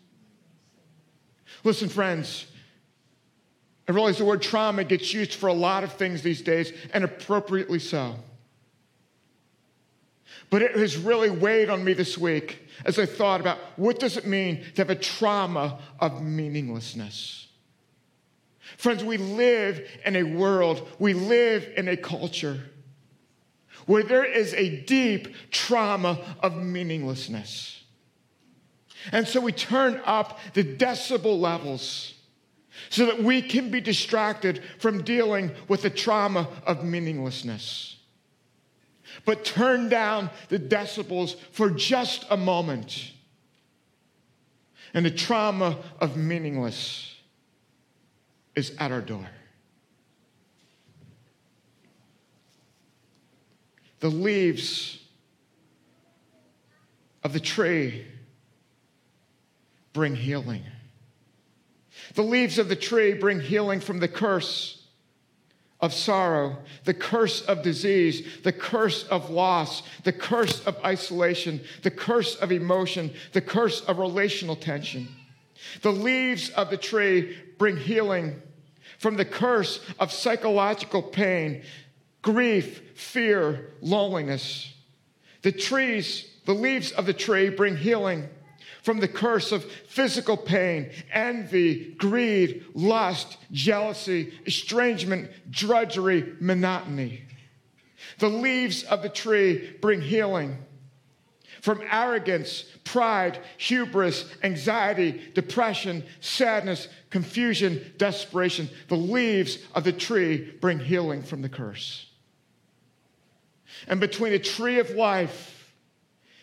Listen, 1.63 1.89
friends, 1.89 2.47
I 3.91 3.93
realize 3.93 4.19
the 4.19 4.23
word 4.23 4.41
trauma 4.41 4.85
gets 4.85 5.13
used 5.13 5.33
for 5.33 5.47
a 5.47 5.53
lot 5.53 5.83
of 5.83 5.91
things 5.91 6.21
these 6.21 6.41
days, 6.41 6.71
and 6.93 7.03
appropriately 7.03 7.79
so. 7.79 8.15
But 10.49 10.61
it 10.61 10.77
has 10.77 10.95
really 10.95 11.29
weighed 11.29 11.69
on 11.69 11.83
me 11.83 11.91
this 11.91 12.17
week 12.17 12.69
as 12.85 12.97
I 12.97 13.05
thought 13.05 13.41
about 13.41 13.57
what 13.75 13.99
does 13.99 14.15
it 14.15 14.25
mean 14.25 14.63
to 14.75 14.81
have 14.81 14.89
a 14.89 14.95
trauma 14.95 15.79
of 15.99 16.23
meaninglessness. 16.23 17.49
Friends, 18.77 19.03
we 19.03 19.17
live 19.17 19.85
in 20.05 20.15
a 20.15 20.23
world, 20.23 20.87
we 20.97 21.13
live 21.13 21.69
in 21.75 21.89
a 21.89 21.97
culture 21.97 22.61
where 23.87 24.03
there 24.03 24.23
is 24.23 24.53
a 24.53 24.83
deep 24.83 25.35
trauma 25.51 26.17
of 26.39 26.55
meaninglessness. 26.55 27.83
And 29.11 29.27
so 29.27 29.41
we 29.41 29.51
turn 29.51 30.01
up 30.05 30.39
the 30.53 30.63
decibel 30.63 31.37
levels 31.37 32.13
so 32.89 33.05
that 33.05 33.21
we 33.21 33.41
can 33.41 33.69
be 33.69 33.81
distracted 33.81 34.61
from 34.79 35.03
dealing 35.03 35.51
with 35.67 35.81
the 35.81 35.89
trauma 35.89 36.47
of 36.65 36.83
meaninglessness. 36.83 37.97
But 39.25 39.43
turn 39.43 39.89
down 39.89 40.29
the 40.49 40.59
decibels 40.59 41.35
for 41.51 41.69
just 41.69 42.25
a 42.29 42.37
moment, 42.37 43.11
and 44.93 45.05
the 45.05 45.11
trauma 45.11 45.77
of 45.99 46.15
meaningless 46.15 47.15
is 48.55 48.73
at 48.79 48.91
our 48.91 49.01
door. 49.01 49.27
The 53.99 54.09
leaves 54.09 54.97
of 57.23 57.33
the 57.33 57.39
tree 57.39 58.05
bring 59.93 60.15
healing. 60.15 60.63
The 62.13 62.23
leaves 62.23 62.57
of 62.57 62.69
the 62.69 62.75
tree 62.75 63.13
bring 63.13 63.39
healing 63.39 63.79
from 63.79 63.99
the 63.99 64.07
curse 64.07 64.81
of 65.79 65.93
sorrow, 65.93 66.57
the 66.83 66.93
curse 66.93 67.41
of 67.41 67.63
disease, 67.63 68.41
the 68.43 68.51
curse 68.51 69.03
of 69.05 69.29
loss, 69.29 69.81
the 70.03 70.11
curse 70.11 70.63
of 70.65 70.77
isolation, 70.85 71.61
the 71.81 71.91
curse 71.91 72.35
of 72.35 72.51
emotion, 72.51 73.11
the 73.33 73.41
curse 73.41 73.81
of 73.81 73.97
relational 73.97 74.55
tension. 74.55 75.07
The 75.81 75.91
leaves 75.91 76.49
of 76.51 76.69
the 76.69 76.77
tree 76.77 77.37
bring 77.57 77.77
healing 77.77 78.41
from 78.99 79.15
the 79.15 79.25
curse 79.25 79.79
of 79.99 80.11
psychological 80.11 81.01
pain, 81.01 81.63
grief, 82.21 82.81
fear, 82.95 83.71
loneliness. 83.81 84.73
The 85.41 85.51
trees, 85.51 86.27
the 86.45 86.53
leaves 86.53 86.91
of 86.91 87.07
the 87.07 87.13
tree 87.13 87.49
bring 87.49 87.77
healing 87.77 88.29
from 88.81 88.99
the 88.99 89.07
curse 89.07 89.51
of 89.51 89.63
physical 89.63 90.35
pain, 90.35 90.89
envy, 91.11 91.93
greed, 91.97 92.65
lust, 92.73 93.37
jealousy, 93.51 94.33
estrangement, 94.45 95.29
drudgery, 95.51 96.33
monotony. 96.39 97.21
The 98.17 98.29
leaves 98.29 98.83
of 98.83 99.03
the 99.03 99.09
tree 99.09 99.75
bring 99.81 100.01
healing 100.01 100.57
from 101.61 101.81
arrogance, 101.91 102.63
pride, 102.83 103.39
hubris, 103.57 104.25
anxiety, 104.41 105.21
depression, 105.35 106.03
sadness, 106.19 106.87
confusion, 107.11 107.93
desperation. 107.97 108.67
The 108.87 108.97
leaves 108.97 109.59
of 109.75 109.83
the 109.83 109.93
tree 109.93 110.51
bring 110.59 110.79
healing 110.79 111.21
from 111.21 111.43
the 111.43 111.49
curse. 111.49 112.07
And 113.87 113.99
between 113.99 114.31
the 114.31 114.39
tree 114.39 114.79
of 114.79 114.89
life 114.91 115.73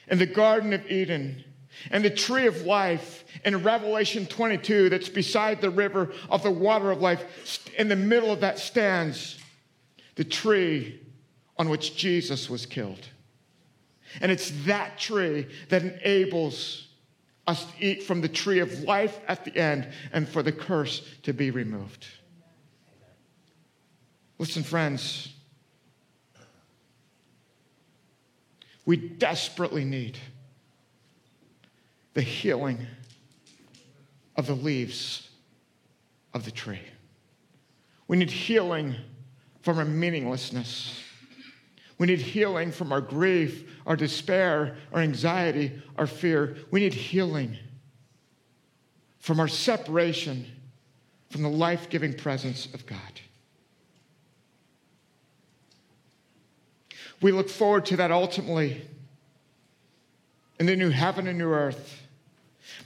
and 0.07 0.20
the 0.20 0.27
Garden 0.27 0.72
of 0.72 0.88
Eden, 0.90 1.44
and 1.90 2.04
the 2.04 2.10
tree 2.10 2.46
of 2.46 2.62
life 2.62 3.24
in 3.44 3.62
Revelation 3.62 4.26
22 4.26 4.88
that's 4.88 5.08
beside 5.08 5.60
the 5.60 5.70
river 5.70 6.10
of 6.30 6.42
the 6.42 6.50
water 6.50 6.90
of 6.90 7.00
life, 7.00 7.68
in 7.76 7.88
the 7.88 7.96
middle 7.96 8.30
of 8.30 8.40
that 8.40 8.58
stands 8.58 9.38
the 10.16 10.24
tree 10.24 11.00
on 11.56 11.68
which 11.68 11.96
Jesus 11.96 12.48
was 12.48 12.66
killed. 12.66 13.08
And 14.20 14.32
it's 14.32 14.50
that 14.64 14.98
tree 14.98 15.46
that 15.68 15.82
enables 15.82 16.88
us 17.46 17.64
to 17.64 17.72
eat 17.84 18.02
from 18.02 18.20
the 18.20 18.28
tree 18.28 18.58
of 18.58 18.82
life 18.82 19.18
at 19.26 19.44
the 19.44 19.56
end 19.56 19.88
and 20.12 20.28
for 20.28 20.42
the 20.42 20.52
curse 20.52 21.02
to 21.22 21.32
be 21.32 21.50
removed. 21.50 22.06
Listen, 24.38 24.62
friends, 24.62 25.32
we 28.84 28.96
desperately 28.96 29.84
need 29.84 30.18
the 32.18 32.24
healing 32.24 32.85
of 34.35 34.48
the 34.48 34.54
leaves 34.54 35.28
of 36.35 36.44
the 36.44 36.50
tree. 36.50 36.81
We 38.09 38.16
need 38.16 38.28
healing 38.28 38.96
from 39.62 39.78
our 39.78 39.85
meaninglessness. 39.85 41.00
We 41.96 42.09
need 42.09 42.18
healing 42.18 42.72
from 42.72 42.90
our 42.90 43.00
grief, 43.00 43.70
our 43.87 43.94
despair, 43.94 44.78
our 44.92 45.00
anxiety, 45.00 45.81
our 45.96 46.09
fear. 46.09 46.57
We 46.72 46.81
need 46.81 46.92
healing 46.92 47.57
from 49.20 49.38
our 49.38 49.46
separation 49.46 50.44
from 51.31 51.44
the 51.44 51.48
life 51.48 51.88
giving 51.88 52.14
presence 52.14 52.66
of 52.74 52.85
God. 52.85 52.98
We 57.22 57.31
look 57.31 57.48
forward 57.48 57.87
to 57.87 57.96
that 57.98 58.11
ultimately 58.11 58.83
in 60.59 60.66
the 60.66 60.74
new 60.74 60.90
heaven 60.90 61.28
and 61.28 61.38
new 61.38 61.50
earth. 61.50 62.07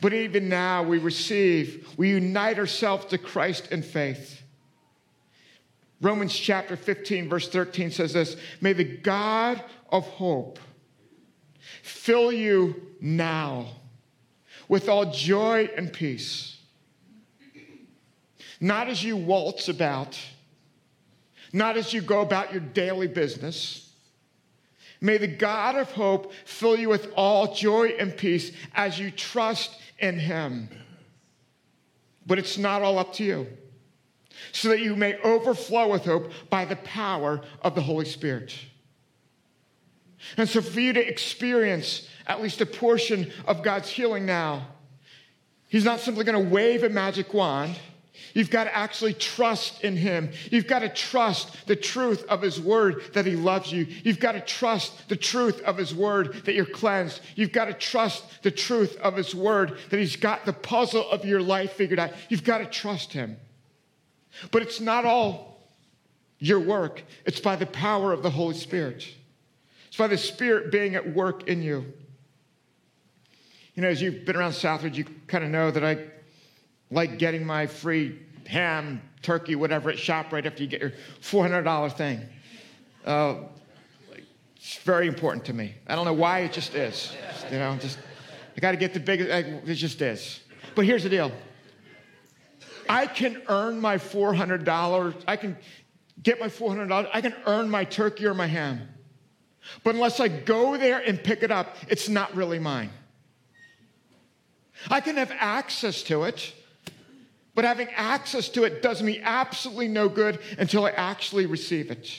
But 0.01 0.13
even 0.13 0.49
now, 0.49 0.83
we 0.83 0.99
receive, 0.99 1.89
we 1.97 2.11
unite 2.11 2.59
ourselves 2.59 3.07
to 3.07 3.19
Christ 3.19 3.69
in 3.71 3.83
faith. 3.83 4.43
Romans 6.01 6.35
chapter 6.35 6.77
15, 6.77 7.29
verse 7.29 7.49
13 7.49 7.93
says 7.93 8.13
this 8.13 8.37
May 8.61 8.73
the 8.73 8.85
God 8.85 9.63
of 9.89 10.07
hope 10.09 10.59
fill 11.83 12.33
you 12.33 12.83
now 13.01 13.67
with 14.69 14.89
all 14.89 15.13
joy 15.13 15.71
and 15.77 15.93
peace, 15.93 16.59
not 18.61 18.89
as 18.89 19.05
you 19.05 19.17
waltz 19.17 19.69
about, 19.69 20.19
not 21.53 21.77
as 21.77 21.93
you 21.93 22.01
go 22.01 22.21
about 22.21 22.53
your 22.53 22.61
daily 22.61 23.07
business. 23.07 23.82
May 25.03 25.19
the 25.19 25.27
God 25.27 25.75
of 25.75 25.91
hope 25.91 26.33
fill 26.45 26.79
you 26.79 26.89
with 26.89 27.13
all 27.17 27.53
joy 27.53 27.89
and 27.99 28.17
peace 28.17 28.53
as 28.73 29.01
you 29.01 29.11
trust 29.11 29.77
in 29.99 30.17
Him. 30.17 30.69
But 32.25 32.39
it's 32.39 32.57
not 32.57 32.83
all 32.83 33.01
up 33.01 33.13
to 33.15 33.25
you 33.25 33.49
so 34.53 34.69
that 34.69 34.79
you 34.79 34.95
may 34.95 35.21
overflow 35.23 35.89
with 35.89 36.05
hope 36.05 36.31
by 36.49 36.65
the 36.65 36.77
power 36.77 37.41
of 37.63 37.75
the 37.75 37.81
Holy 37.81 38.05
Spirit. 38.05 38.55
And 40.37 40.49
so, 40.49 40.63
for 40.63 40.79
you 40.79 40.93
to 40.93 41.05
experience 41.05 42.09
at 42.29 42.41
least 42.41 42.61
a 42.61 42.67
portion 42.67 43.33
of 43.45 43.65
God's 43.65 43.91
healing 43.91 44.25
now, 44.25 44.69
He's 45.69 45.85
not 45.85 45.99
simply 45.99 46.23
going 46.23 46.41
to 46.41 46.55
wave 46.55 46.85
a 46.85 46.89
magic 46.89 47.35
wand. 47.35 47.77
You've 48.35 48.51
got 48.51 48.65
to 48.65 48.77
actually 48.77 49.15
trust 49.15 49.83
in 49.85 49.97
Him. 49.97 50.31
You've 50.51 50.67
got 50.67 50.81
to 50.81 50.89
trust 50.89 51.67
the 51.67 51.77
truth 51.77 52.25
of 52.29 52.43
His 52.43 52.61
Word 52.61 53.03
that 53.13 53.27
He 53.27 53.37
loves 53.37 53.73
you. 53.73 53.87
You've 54.05 54.21
got 54.21 54.33
to 54.33 54.41
trust 54.41 55.09
the 55.09 55.17
truth 55.17 55.61
of 55.63 55.77
His 55.77 55.95
Word 55.95 56.45
that 56.45 56.55
you're 56.55 56.65
cleansed. 56.65 57.21
You've 57.35 57.53
got 57.53 57.67
to 57.67 57.75
trust 57.75 58.25
the 58.43 58.51
truth 58.51 58.97
of 58.97 59.17
His 59.17 59.35
Word 59.35 59.79
that 59.91 59.99
He's 59.99 60.17
got 60.17 60.47
the 60.47 60.53
puzzle 60.53 61.09
of 61.11 61.25
your 61.25 61.43
life 61.43 61.73
figured 61.73 61.99
out. 61.99 62.13
You've 62.29 62.45
got 62.45 62.59
to 62.59 62.67
trust 62.67 63.13
Him. 63.13 63.37
But 64.51 64.63
it's 64.63 64.81
not 64.81 65.05
all 65.05 65.61
your 66.39 66.61
work, 66.61 67.05
it's 67.25 67.41
by 67.41 67.57
the 67.57 67.67
power 67.67 68.13
of 68.13 68.23
the 68.23 68.31
Holy 68.31 68.55
Spirit. 68.55 69.07
It's 69.89 69.97
by 69.97 70.09
the 70.09 70.19
Spirit 70.19 70.73
being 70.73 70.95
at 70.95 71.15
work 71.15 71.49
in 71.49 71.63
you. 71.63 71.93
You 73.75 73.83
know, 73.83 73.89
as 73.89 74.03
you've 74.03 74.25
been 74.25 74.37
around 74.37 74.53
Southridge, 74.53 74.97
you 74.97 75.05
kind 75.27 75.45
of 75.45 75.51
know 75.51 75.71
that 75.71 75.85
I 75.85 75.99
like 76.93 77.19
getting 77.19 77.45
my 77.45 77.67
free 77.67 78.19
ham, 78.47 79.03
turkey, 79.23 79.57
whatever 79.57 79.91
at 79.91 79.97
ShopRite 79.97 80.47
after 80.47 80.63
you 80.63 80.69
get 80.69 80.81
your 80.81 80.93
$400 81.23 81.97
thing. 81.97 82.21
Uh, 83.05 83.37
it's 84.55 84.77
very 84.77 85.09
important 85.09 85.45
to 85.47 85.53
me. 85.53 85.75
I 85.89 85.97
don't 85.97 86.05
know 86.05 86.13
why, 86.13 86.41
it 86.41 86.53
just 86.53 86.75
is. 86.75 87.17
You 87.51 87.59
know, 87.59 87.77
just, 87.81 87.99
I 88.57 88.61
got 88.61 88.73
to 88.73 88.77
get 88.77 88.95
the 88.95 89.01
big, 89.01 89.23
it 89.23 89.75
just 89.75 90.01
is. 90.01 90.41
But 90.75 90.85
here's 90.85 91.03
the 91.03 91.09
deal 91.09 91.33
I 92.89 93.07
can 93.07 93.43
earn 93.49 93.81
my 93.81 93.97
$400. 93.97 95.25
I 95.27 95.37
can 95.37 95.57
get 96.23 96.39
my 96.39 96.49
$400. 96.49 97.09
I 97.13 97.21
can 97.21 97.35
earn 97.47 97.69
my 97.69 97.85
turkey 97.85 98.27
or 98.27 98.35
my 98.35 98.47
ham. 98.47 98.89
But 99.83 99.95
unless 99.95 100.21
I 100.21 100.29
go 100.29 100.77
there 100.77 100.99
and 100.99 101.23
pick 101.23 101.43
it 101.43 101.51
up, 101.51 101.77
it's 101.89 102.09
not 102.09 102.35
really 102.35 102.59
mine. 102.59 102.91
I 104.91 105.01
can 105.01 105.17
have 105.17 105.33
access 105.39 106.03
to 106.05 106.25
it, 106.25 106.53
but 107.55 107.65
having 107.65 107.89
access 107.91 108.49
to 108.51 108.65
it 108.65 108.83
does 108.83 109.03
me 109.03 109.21
absolutely 109.23 109.89
no 109.89 110.09
good 110.09 110.39
until 110.59 110.87
I 110.87 110.91
actually 110.91 111.47
receive 111.47 111.91
it. 111.91 112.11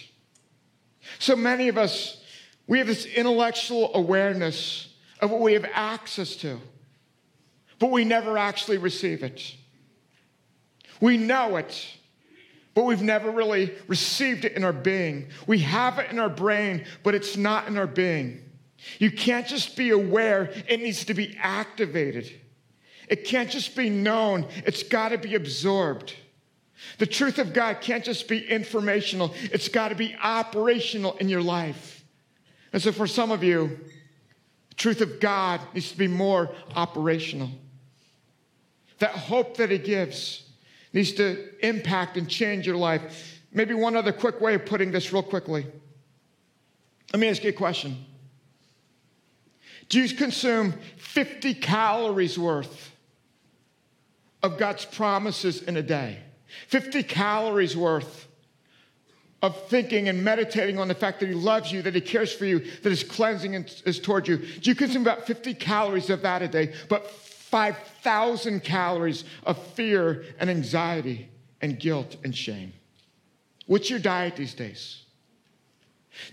So 1.19 1.35
many 1.35 1.67
of 1.67 1.77
us, 1.77 2.21
we 2.67 2.77
have 2.77 2.87
this 2.87 3.05
intellectual 3.05 3.91
awareness 3.93 4.93
of 5.19 5.31
what 5.31 5.41
we 5.41 5.53
have 5.53 5.65
access 5.73 6.35
to, 6.37 6.59
but 7.79 7.91
we 7.91 8.05
never 8.05 8.37
actually 8.37 8.77
receive 8.77 9.23
it. 9.23 9.55
We 11.01 11.17
know 11.17 11.57
it, 11.57 11.87
but 12.75 12.85
we've 12.85 13.01
never 13.01 13.31
really 13.31 13.73
received 13.87 14.45
it 14.45 14.53
in 14.53 14.63
our 14.63 14.73
being. 14.73 15.29
We 15.47 15.59
have 15.59 15.99
it 15.99 16.11
in 16.11 16.19
our 16.19 16.29
brain, 16.29 16.85
but 17.03 17.15
it's 17.15 17.35
not 17.35 17.67
in 17.67 17.77
our 17.77 17.87
being. 17.87 18.41
You 18.99 19.11
can't 19.11 19.47
just 19.47 19.75
be 19.75 19.89
aware, 19.89 20.51
it 20.67 20.79
needs 20.79 21.05
to 21.05 21.13
be 21.13 21.35
activated. 21.39 22.31
It 23.07 23.25
can't 23.25 23.49
just 23.49 23.75
be 23.75 23.89
known, 23.89 24.47
it's 24.65 24.83
got 24.83 25.09
to 25.09 25.17
be 25.17 25.35
absorbed. 25.35 26.13
The 26.97 27.05
truth 27.05 27.39
of 27.39 27.53
God 27.53 27.81
can't 27.81 28.03
just 28.03 28.27
be 28.27 28.45
informational, 28.45 29.33
it's 29.43 29.69
got 29.69 29.89
to 29.89 29.95
be 29.95 30.15
operational 30.21 31.15
in 31.17 31.29
your 31.29 31.41
life. 31.41 32.03
And 32.71 32.81
so, 32.81 32.91
for 32.91 33.07
some 33.07 33.31
of 33.31 33.43
you, 33.43 33.79
the 34.69 34.75
truth 34.75 35.01
of 35.01 35.19
God 35.19 35.61
needs 35.73 35.91
to 35.91 35.97
be 35.97 36.07
more 36.07 36.49
operational. 36.75 37.49
That 38.99 39.11
hope 39.11 39.57
that 39.57 39.69
He 39.69 39.77
gives 39.77 40.49
needs 40.91 41.11
to 41.13 41.49
impact 41.65 42.17
and 42.17 42.29
change 42.29 42.65
your 42.65 42.77
life. 42.77 43.41
Maybe 43.51 43.73
one 43.73 43.95
other 43.95 44.11
quick 44.11 44.41
way 44.41 44.55
of 44.55 44.65
putting 44.65 44.91
this, 44.91 45.13
real 45.13 45.23
quickly. 45.23 45.65
Let 47.11 47.19
me 47.19 47.29
ask 47.29 47.43
you 47.43 47.49
a 47.49 47.53
question 47.53 48.05
Do 49.89 50.01
you 50.01 50.15
consume 50.15 50.73
50 50.97 51.53
calories 51.55 52.39
worth 52.39 52.92
of 54.43 54.57
God's 54.57 54.85
promises 54.85 55.63
in 55.63 55.77
a 55.77 55.81
day? 55.81 56.19
50 56.67 57.01
calories 57.03 57.75
worth 57.75 58.27
of 59.41 59.59
thinking 59.67 60.07
and 60.07 60.23
meditating 60.23 60.79
on 60.79 60.87
the 60.87 60.95
fact 60.95 61.19
that 61.19 61.27
He 61.27 61.35
loves 61.35 61.71
you, 61.71 61.81
that 61.81 61.95
He 61.95 62.01
cares 62.01 62.31
for 62.31 62.45
you, 62.45 62.59
that 62.59 62.89
His 62.89 63.03
cleansing 63.03 63.53
is 63.85 63.99
toward 63.99 64.27
you. 64.27 64.37
Do 64.37 64.69
you 64.69 64.75
consume 64.75 65.01
about 65.01 65.25
50 65.25 65.53
calories 65.55 66.09
of 66.09 66.21
that 66.21 66.41
a 66.41 66.47
day? 66.47 66.73
But 66.87 67.09
5,000 67.09 68.63
calories 68.63 69.25
of 69.45 69.61
fear 69.73 70.23
and 70.39 70.49
anxiety 70.49 71.29
and 71.61 71.79
guilt 71.79 72.17
and 72.23 72.35
shame. 72.35 72.73
What's 73.65 73.89
your 73.89 73.99
diet 73.99 74.35
these 74.35 74.53
days? 74.53 75.03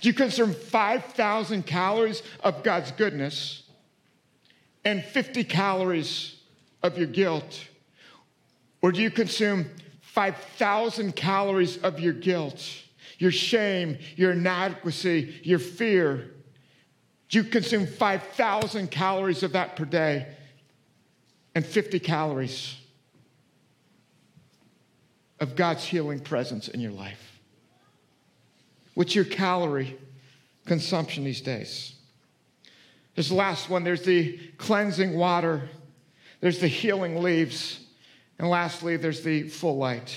Do 0.00 0.08
you 0.08 0.14
consume 0.14 0.52
5,000 0.52 1.66
calories 1.66 2.22
of 2.44 2.62
God's 2.62 2.90
goodness 2.92 3.64
and 4.84 5.02
50 5.02 5.44
calories 5.44 6.36
of 6.82 6.96
your 6.96 7.06
guilt? 7.06 7.66
Or 8.82 8.92
do 8.92 9.00
you 9.02 9.10
consume 9.10 9.66
5,000 10.00 11.14
calories 11.14 11.76
of 11.78 12.00
your 12.00 12.12
guilt, 12.12 12.64
your 13.18 13.30
shame, 13.30 13.98
your 14.16 14.32
inadequacy, 14.32 15.40
your 15.44 15.60
fear. 15.60 16.30
Do 17.28 17.38
You 17.38 17.44
consume 17.44 17.86
5,000 17.86 18.90
calories 18.90 19.42
of 19.44 19.52
that 19.52 19.76
per 19.76 19.84
day 19.84 20.26
and 21.54 21.64
50 21.64 22.00
calories 22.00 22.76
of 25.38 25.54
God's 25.54 25.84
healing 25.84 26.18
presence 26.18 26.68
in 26.68 26.80
your 26.80 26.92
life. 26.92 27.40
What's 28.94 29.14
your 29.14 29.24
calorie 29.24 29.96
consumption 30.64 31.24
these 31.24 31.40
days? 31.40 31.94
There's 33.14 33.28
the 33.28 33.34
last 33.36 33.68
one 33.68 33.84
there's 33.84 34.02
the 34.02 34.38
cleansing 34.56 35.16
water, 35.16 35.68
there's 36.40 36.58
the 36.58 36.68
healing 36.68 37.22
leaves, 37.22 37.79
and 38.40 38.48
lastly, 38.48 38.96
there's 38.96 39.20
the 39.20 39.42
full 39.42 39.76
light. 39.76 40.16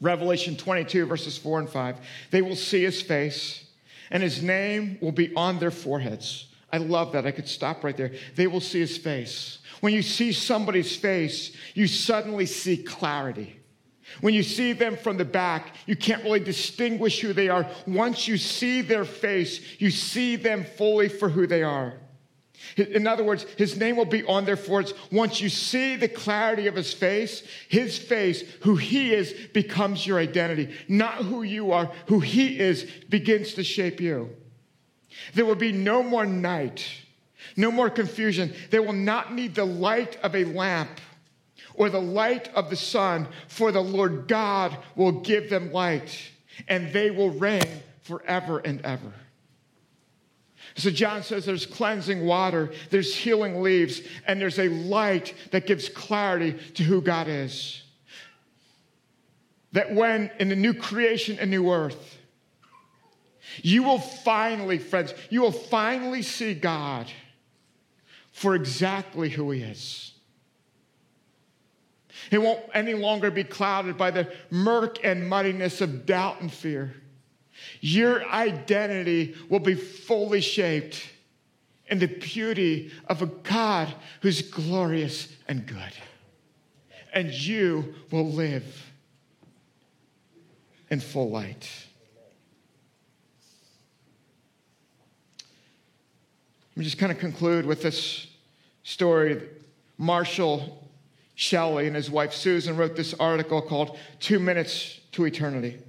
Revelation 0.00 0.56
22, 0.56 1.04
verses 1.04 1.36
4 1.36 1.58
and 1.58 1.68
5. 1.68 1.96
They 2.30 2.40
will 2.40 2.56
see 2.56 2.82
his 2.82 3.02
face, 3.02 3.66
and 4.10 4.22
his 4.22 4.42
name 4.42 4.96
will 5.02 5.12
be 5.12 5.34
on 5.34 5.58
their 5.58 5.70
foreheads. 5.70 6.46
I 6.72 6.78
love 6.78 7.12
that. 7.12 7.26
I 7.26 7.30
could 7.30 7.46
stop 7.46 7.84
right 7.84 7.94
there. 7.94 8.12
They 8.36 8.46
will 8.46 8.62
see 8.62 8.80
his 8.80 8.96
face. 8.96 9.58
When 9.82 9.92
you 9.92 10.00
see 10.00 10.32
somebody's 10.32 10.96
face, 10.96 11.54
you 11.74 11.86
suddenly 11.88 12.46
see 12.46 12.78
clarity. 12.78 13.60
When 14.22 14.32
you 14.32 14.42
see 14.42 14.72
them 14.72 14.96
from 14.96 15.18
the 15.18 15.26
back, 15.26 15.76
you 15.84 15.96
can't 15.96 16.24
really 16.24 16.40
distinguish 16.40 17.20
who 17.20 17.34
they 17.34 17.50
are. 17.50 17.68
Once 17.86 18.26
you 18.26 18.38
see 18.38 18.80
their 18.80 19.04
face, 19.04 19.60
you 19.78 19.90
see 19.90 20.36
them 20.36 20.64
fully 20.64 21.10
for 21.10 21.28
who 21.28 21.46
they 21.46 21.62
are. 21.62 21.98
In 22.76 23.06
other 23.06 23.24
words, 23.24 23.44
his 23.56 23.76
name 23.76 23.96
will 23.96 24.04
be 24.04 24.24
on 24.24 24.44
their 24.44 24.56
foreheads. 24.56 24.94
Once 25.10 25.40
you 25.40 25.48
see 25.48 25.96
the 25.96 26.08
clarity 26.08 26.66
of 26.66 26.74
his 26.74 26.92
face, 26.92 27.42
his 27.68 27.98
face, 27.98 28.42
who 28.62 28.76
he 28.76 29.12
is, 29.12 29.32
becomes 29.52 30.06
your 30.06 30.18
identity. 30.18 30.74
Not 30.88 31.16
who 31.16 31.42
you 31.42 31.72
are, 31.72 31.90
who 32.06 32.20
he 32.20 32.58
is 32.58 32.84
begins 33.08 33.54
to 33.54 33.64
shape 33.64 34.00
you. 34.00 34.30
There 35.34 35.44
will 35.44 35.54
be 35.54 35.72
no 35.72 36.02
more 36.02 36.26
night, 36.26 36.86
no 37.56 37.70
more 37.70 37.90
confusion. 37.90 38.52
They 38.70 38.80
will 38.80 38.92
not 38.92 39.32
need 39.32 39.54
the 39.54 39.64
light 39.64 40.16
of 40.22 40.34
a 40.34 40.44
lamp 40.44 41.00
or 41.74 41.90
the 41.90 42.00
light 42.00 42.48
of 42.54 42.70
the 42.70 42.76
sun, 42.76 43.26
for 43.48 43.72
the 43.72 43.82
Lord 43.82 44.28
God 44.28 44.76
will 44.94 45.20
give 45.20 45.50
them 45.50 45.72
light, 45.72 46.30
and 46.68 46.92
they 46.92 47.10
will 47.10 47.30
reign 47.30 47.82
forever 48.02 48.60
and 48.60 48.80
ever. 48.82 49.12
So 50.76 50.90
John 50.90 51.22
says 51.22 51.44
there's 51.44 51.66
cleansing 51.66 52.26
water, 52.26 52.72
there's 52.90 53.14
healing 53.14 53.62
leaves, 53.62 54.02
and 54.26 54.40
there's 54.40 54.58
a 54.58 54.68
light 54.68 55.34
that 55.52 55.66
gives 55.66 55.88
clarity 55.88 56.52
to 56.74 56.82
who 56.82 57.00
God 57.00 57.28
is. 57.28 57.82
That 59.72 59.94
when 59.94 60.30
in 60.38 60.48
the 60.48 60.56
new 60.56 60.74
creation 60.74 61.38
and 61.38 61.50
new 61.50 61.70
earth, 61.70 62.18
you 63.62 63.84
will 63.84 63.98
finally, 63.98 64.78
friends, 64.78 65.14
you 65.30 65.42
will 65.42 65.52
finally 65.52 66.22
see 66.22 66.54
God 66.54 67.06
for 68.32 68.56
exactly 68.56 69.28
who 69.30 69.52
He 69.52 69.62
is. 69.62 70.12
He 72.30 72.38
won't 72.38 72.60
any 72.72 72.94
longer 72.94 73.30
be 73.30 73.44
clouded 73.44 73.96
by 73.96 74.10
the 74.10 74.32
murk 74.50 75.04
and 75.04 75.28
muddiness 75.28 75.80
of 75.80 76.06
doubt 76.06 76.40
and 76.40 76.52
fear. 76.52 76.94
Your 77.86 78.26
identity 78.30 79.34
will 79.50 79.60
be 79.60 79.74
fully 79.74 80.40
shaped 80.40 81.06
in 81.88 81.98
the 81.98 82.06
beauty 82.06 82.90
of 83.10 83.20
a 83.20 83.26
God 83.26 83.92
who's 84.22 84.40
glorious 84.40 85.28
and 85.48 85.66
good. 85.66 85.92
And 87.12 87.30
you 87.30 87.94
will 88.10 88.32
live 88.32 88.90
in 90.88 90.98
full 90.98 91.28
light. 91.28 91.68
Let 96.70 96.78
me 96.78 96.84
just 96.84 96.96
kind 96.96 97.12
of 97.12 97.18
conclude 97.18 97.66
with 97.66 97.82
this 97.82 98.28
story. 98.82 99.42
Marshall 99.98 100.88
Shelley 101.34 101.86
and 101.86 101.94
his 101.94 102.10
wife 102.10 102.32
Susan 102.32 102.78
wrote 102.78 102.96
this 102.96 103.12
article 103.12 103.60
called 103.60 103.98
Two 104.20 104.38
Minutes 104.38 105.00
to 105.12 105.26
Eternity. 105.26 105.82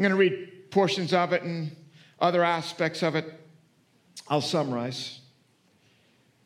I'm 0.00 0.04
going 0.04 0.12
to 0.12 0.16
read 0.16 0.70
portions 0.70 1.12
of 1.12 1.34
it 1.34 1.42
and 1.42 1.76
other 2.18 2.42
aspects 2.42 3.02
of 3.02 3.16
it. 3.16 3.38
I'll 4.28 4.40
summarize. 4.40 5.20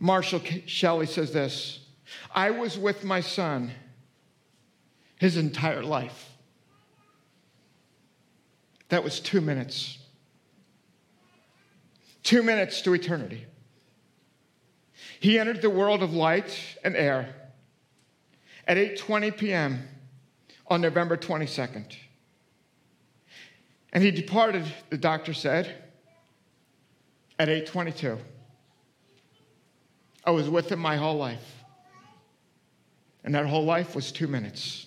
Marshall 0.01 0.41
Shelley 0.67 1.07
says 1.07 1.33
this 1.33 1.87
I 2.35 2.51
was 2.51 2.77
with 2.77 3.05
my 3.05 3.21
son 3.21 3.71
his 5.21 5.37
entire 5.37 5.85
life. 5.85 6.33
That 8.89 9.05
was 9.05 9.21
two 9.21 9.41
minutes. 9.41 9.99
Two 12.25 12.43
minutes 12.43 12.83
to 12.83 12.93
eternity. 12.93 13.47
He 15.21 15.39
entered 15.39 15.63
the 15.63 15.71
world 15.71 16.03
of 16.03 16.13
light 16.13 16.59
and 16.83 16.97
air 16.97 17.33
at 18.67 18.77
8:20 18.77 19.39
p.m. 19.39 19.87
on 20.67 20.81
November 20.81 21.17
22nd. 21.17 21.95
And 23.95 24.03
he 24.03 24.11
departed, 24.11 24.65
the 24.91 24.99
doctor 24.99 25.33
said, 25.33 25.73
at 27.39 27.49
8:22. 27.49 28.19
I 30.25 30.31
was 30.33 30.49
with 30.49 30.71
him 30.71 30.81
my 30.81 30.97
whole 30.97 31.17
life. 31.17 31.65
And 33.23 33.35
that 33.35 33.47
whole 33.47 33.65
life 33.65 33.95
was 33.95 34.11
2 34.13 34.27
minutes. 34.27 34.87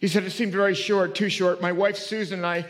He 0.00 0.08
said 0.08 0.24
it 0.24 0.32
seemed 0.32 0.52
very 0.52 0.74
short, 0.74 1.14
too 1.14 1.30
short. 1.30 1.62
My 1.62 1.72
wife 1.72 1.96
Susan 1.96 2.40
and 2.40 2.46
I 2.46 2.66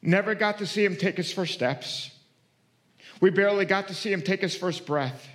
never 0.00 0.34
got 0.34 0.58
to 0.58 0.66
see 0.66 0.84
him 0.84 0.96
take 0.96 1.16
his 1.16 1.32
first 1.32 1.52
steps. 1.52 2.10
We 3.20 3.30
barely 3.30 3.64
got 3.64 3.88
to 3.88 3.94
see 3.94 4.12
him 4.12 4.22
take 4.22 4.40
his 4.40 4.56
first 4.56 4.86
breath. 4.86 5.28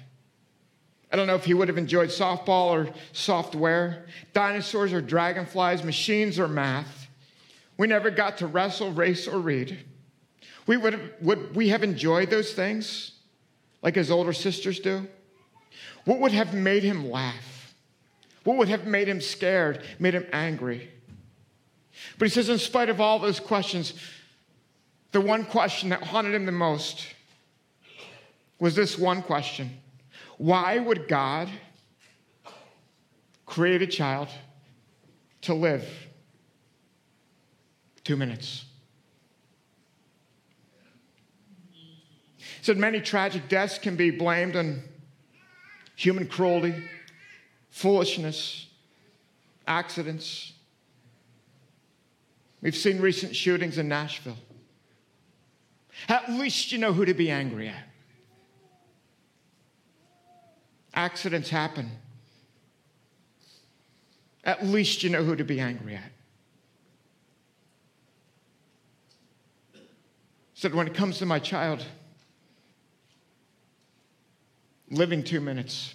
I 1.12 1.16
don't 1.16 1.28
know 1.28 1.36
if 1.36 1.46
he 1.46 1.54
would 1.54 1.68
have 1.68 1.78
enjoyed 1.78 2.10
softball 2.10 2.70
or 2.72 2.94
software, 3.14 4.06
dinosaurs 4.34 4.94
or 4.94 5.02
dragonflies, 5.02 5.84
machines 5.84 6.40
or 6.40 6.48
math. 6.48 6.99
We 7.80 7.88
never 7.88 8.12
got 8.12 8.40
to 8.40 8.48
wrestle, 8.48 8.92
race, 8.92 9.26
or 9.26 9.40
read. 9.40 9.86
We 10.68 10.76
would, 10.76 10.92
have, 10.92 11.12
would 11.22 11.56
we 11.56 11.70
have 11.70 11.82
enjoyed 11.82 12.30
those 12.30 12.52
things 12.52 13.14
like 13.82 13.96
his 13.96 14.12
older 14.12 14.34
sisters 14.34 14.82
do? 14.82 15.08
What 16.04 16.20
would 16.20 16.34
have 16.34 16.54
made 16.54 16.84
him 16.84 17.10
laugh? 17.10 17.74
What 18.44 18.58
would 18.58 18.68
have 18.68 18.86
made 18.86 19.08
him 19.08 19.22
scared, 19.22 19.82
made 19.98 20.14
him 20.14 20.28
angry? 20.34 20.92
But 22.18 22.28
he 22.28 22.34
says, 22.34 22.50
in 22.50 22.58
spite 22.58 22.90
of 22.90 23.00
all 23.00 23.18
those 23.18 23.40
questions, 23.40 23.94
the 25.14 25.22
one 25.22 25.46
question 25.46 25.88
that 25.90 26.04
haunted 26.04 26.34
him 26.34 26.46
the 26.46 26.52
most 26.52 27.08
was 28.60 28.76
this 28.76 28.98
one 28.98 29.22
question 29.22 29.80
Why 30.38 30.80
would 30.80 31.08
God 31.08 31.48
create 33.46 33.82
a 33.82 33.88
child 33.88 34.28
to 35.44 35.54
live? 35.54 35.88
Two 38.10 38.18
minutes. 38.18 38.66
He 42.38 42.44
said 42.64 42.76
many 42.76 43.02
tragic 43.02 43.48
deaths 43.48 43.78
can 43.78 43.96
be 43.96 44.10
blamed 44.10 44.56
on 44.56 44.82
human 45.96 46.26
cruelty, 46.26 46.74
foolishness, 47.70 48.66
accidents. 49.68 50.54
We've 52.64 52.76
seen 52.76 53.00
recent 53.00 53.36
shootings 53.36 53.78
in 53.78 53.88
Nashville. 53.88 54.40
At 56.08 56.32
least 56.32 56.72
you 56.72 56.80
know 56.80 56.94
who 56.94 57.06
to 57.06 57.14
be 57.14 57.30
angry 57.30 57.68
at. 57.68 57.90
Accidents 60.96 61.52
happen. 61.52 61.92
At 64.44 64.66
least 64.66 65.04
you 65.04 65.12
know 65.12 65.24
who 65.24 65.36
to 65.36 65.44
be 65.44 65.60
angry 65.60 65.94
at. 65.94 66.12
Said, 70.60 70.76
when 70.76 70.86
it 70.86 70.94
comes 70.94 71.20
to 71.20 71.26
my 71.26 71.40
child, 71.40 71.86
living 74.92 75.24
two 75.24 75.40
minutes, 75.40 75.94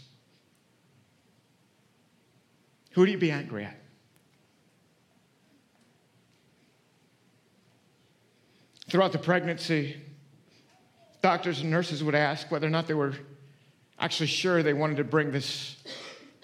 who 2.92 3.04
do 3.04 3.12
you 3.12 3.18
be 3.18 3.30
angry 3.30 3.66
at? 3.66 3.78
Throughout 8.88 9.12
the 9.12 9.18
pregnancy, 9.18 10.00
doctors 11.20 11.60
and 11.60 11.70
nurses 11.70 12.02
would 12.02 12.14
ask 12.14 12.50
whether 12.50 12.66
or 12.66 12.70
not 12.70 12.86
they 12.86 12.94
were 12.94 13.12
actually 13.98 14.28
sure 14.28 14.62
they 14.62 14.72
wanted 14.72 14.96
to 14.96 15.04
bring 15.04 15.30
this 15.30 15.76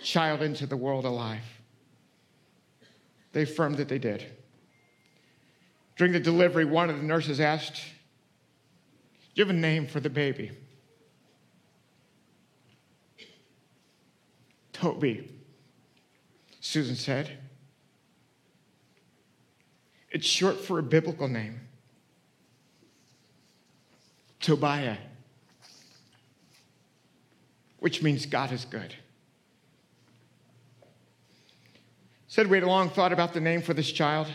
child 0.02 0.42
into 0.42 0.66
the 0.66 0.76
world 0.76 1.06
alive. 1.06 1.40
They 3.32 3.44
affirmed 3.44 3.78
that 3.78 3.88
they 3.88 3.98
did. 3.98 4.26
During 5.96 6.12
the 6.12 6.20
delivery, 6.20 6.66
one 6.66 6.90
of 6.90 6.98
the 6.98 7.02
nurses 7.02 7.40
asked 7.40 7.80
you 9.34 9.44
have 9.44 9.50
a 9.50 9.58
name 9.58 9.86
for 9.86 10.00
the 10.00 10.10
baby? 10.10 10.50
Toby. 14.72 15.30
Susan 16.60 16.96
said. 16.96 17.38
It's 20.10 20.26
short 20.26 20.58
for 20.58 20.78
a 20.78 20.82
biblical 20.82 21.28
name 21.28 21.60
Tobiah, 24.40 24.96
which 27.78 28.02
means 28.02 28.26
God 28.26 28.52
is 28.52 28.64
good. 28.64 28.94
Said 32.26 32.46
we 32.46 32.56
had 32.56 32.64
a 32.64 32.68
long 32.68 32.88
thought 32.88 33.12
about 33.12 33.34
the 33.34 33.40
name 33.40 33.60
for 33.60 33.74
this 33.74 33.90
child. 33.90 34.28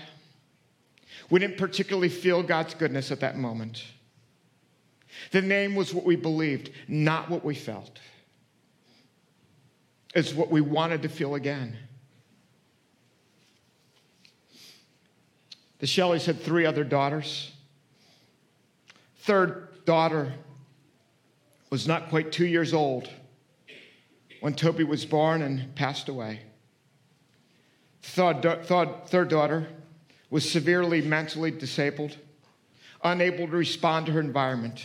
We 1.30 1.40
didn't 1.40 1.58
particularly 1.58 2.10
feel 2.10 2.44
God's 2.44 2.74
goodness 2.74 3.12
at 3.12 3.22
that 3.22 3.38
moment. 3.38 3.84
The 5.32 5.42
name 5.42 5.76
was 5.76 5.94
what 5.94 6.06
we 6.06 6.16
believed, 6.16 6.72
not 6.88 7.30
what 7.30 7.44
we 7.44 7.56
felt. 7.56 8.00
It's 10.14 10.34
what 10.34 10.50
we 10.50 10.62
wanted 10.62 11.02
to 11.02 11.10
feel 11.10 11.36
again. 11.36 11.78
The 15.80 15.88
Shelleys 15.88 16.26
had 16.26 16.42
three 16.42 16.66
other 16.66 16.84
daughters. 16.84 17.52
Third 19.20 19.86
daughter 19.86 20.34
was 21.70 21.88
not 21.88 22.10
quite 22.10 22.32
two 22.32 22.46
years 22.46 22.74
old 22.74 23.10
when 24.40 24.54
Toby 24.54 24.84
was 24.84 25.06
born 25.06 25.42
and 25.42 25.76
passed 25.76 26.08
away. 26.08 26.42
Third, 28.02 28.42
third 29.08 29.30
daughter 29.30 29.68
was 30.30 30.50
severely 30.50 31.02
mentally 31.02 31.52
disabled, 31.52 32.18
unable 33.04 33.48
to 33.48 33.58
respond 33.58 34.06
to 34.06 34.12
her 34.14 34.20
environment. 34.20 34.82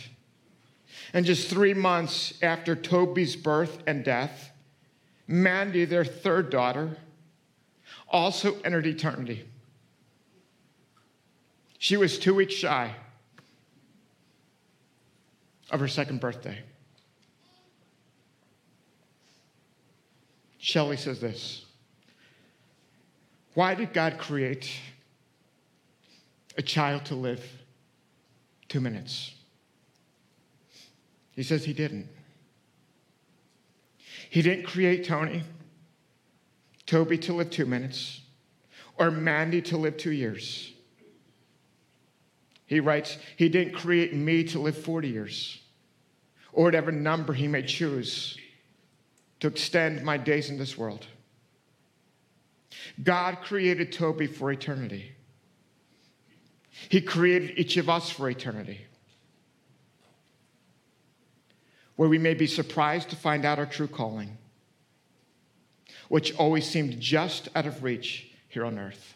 And 1.13 1.25
just 1.25 1.49
three 1.49 1.73
months 1.73 2.33
after 2.41 2.75
Toby's 2.75 3.35
birth 3.35 3.79
and 3.87 4.03
death, 4.03 4.51
Mandy, 5.27 5.85
their 5.85 6.05
third 6.05 6.49
daughter, 6.49 6.97
also 8.09 8.59
entered 8.61 8.85
eternity. 8.85 9.45
She 11.77 11.97
was 11.97 12.19
two 12.19 12.35
weeks 12.35 12.53
shy 12.53 12.93
of 15.71 15.79
her 15.79 15.87
second 15.87 16.19
birthday. 16.19 16.59
Shelley 20.59 20.97
says 20.97 21.19
this 21.19 21.65
Why 23.55 23.73
did 23.73 23.93
God 23.93 24.19
create 24.19 24.71
a 26.57 26.61
child 26.61 27.05
to 27.05 27.15
live 27.15 27.43
two 28.67 28.79
minutes? 28.79 29.33
He 31.31 31.43
says 31.43 31.65
he 31.65 31.73
didn't. 31.73 32.07
He 34.29 34.41
didn't 34.41 34.65
create 34.65 35.05
Tony, 35.05 35.43
Toby 36.85 37.17
to 37.19 37.33
live 37.33 37.49
two 37.49 37.65
minutes, 37.65 38.21
or 38.97 39.11
Mandy 39.11 39.61
to 39.63 39.77
live 39.77 39.97
two 39.97 40.11
years. 40.11 40.73
He 42.65 42.79
writes, 42.79 43.17
He 43.35 43.49
didn't 43.49 43.73
create 43.73 44.13
me 44.13 44.45
to 44.45 44.59
live 44.59 44.77
40 44.77 45.09
years 45.09 45.61
or 46.53 46.65
whatever 46.65 46.91
number 46.91 47.33
He 47.33 47.47
may 47.47 47.63
choose 47.63 48.37
to 49.39 49.47
extend 49.47 50.03
my 50.03 50.17
days 50.17 50.49
in 50.49 50.57
this 50.57 50.77
world. 50.77 51.05
God 53.03 53.39
created 53.41 53.91
Toby 53.91 54.27
for 54.27 54.51
eternity. 54.51 55.11
He 56.89 57.01
created 57.01 57.57
each 57.57 57.77
of 57.77 57.89
us 57.89 58.09
for 58.09 58.29
eternity. 58.29 58.85
Where 62.01 62.09
we 62.09 62.17
may 62.17 62.33
be 62.33 62.47
surprised 62.47 63.11
to 63.11 63.15
find 63.15 63.45
out 63.45 63.59
our 63.59 63.67
true 63.67 63.87
calling, 63.87 64.35
which 66.09 66.33
always 66.33 66.67
seemed 66.67 66.99
just 66.99 67.47
out 67.53 67.67
of 67.67 67.83
reach 67.83 68.27
here 68.49 68.65
on 68.65 68.79
earth. 68.79 69.13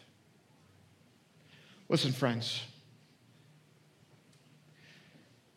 Listen, 1.88 2.12
friends, 2.12 2.62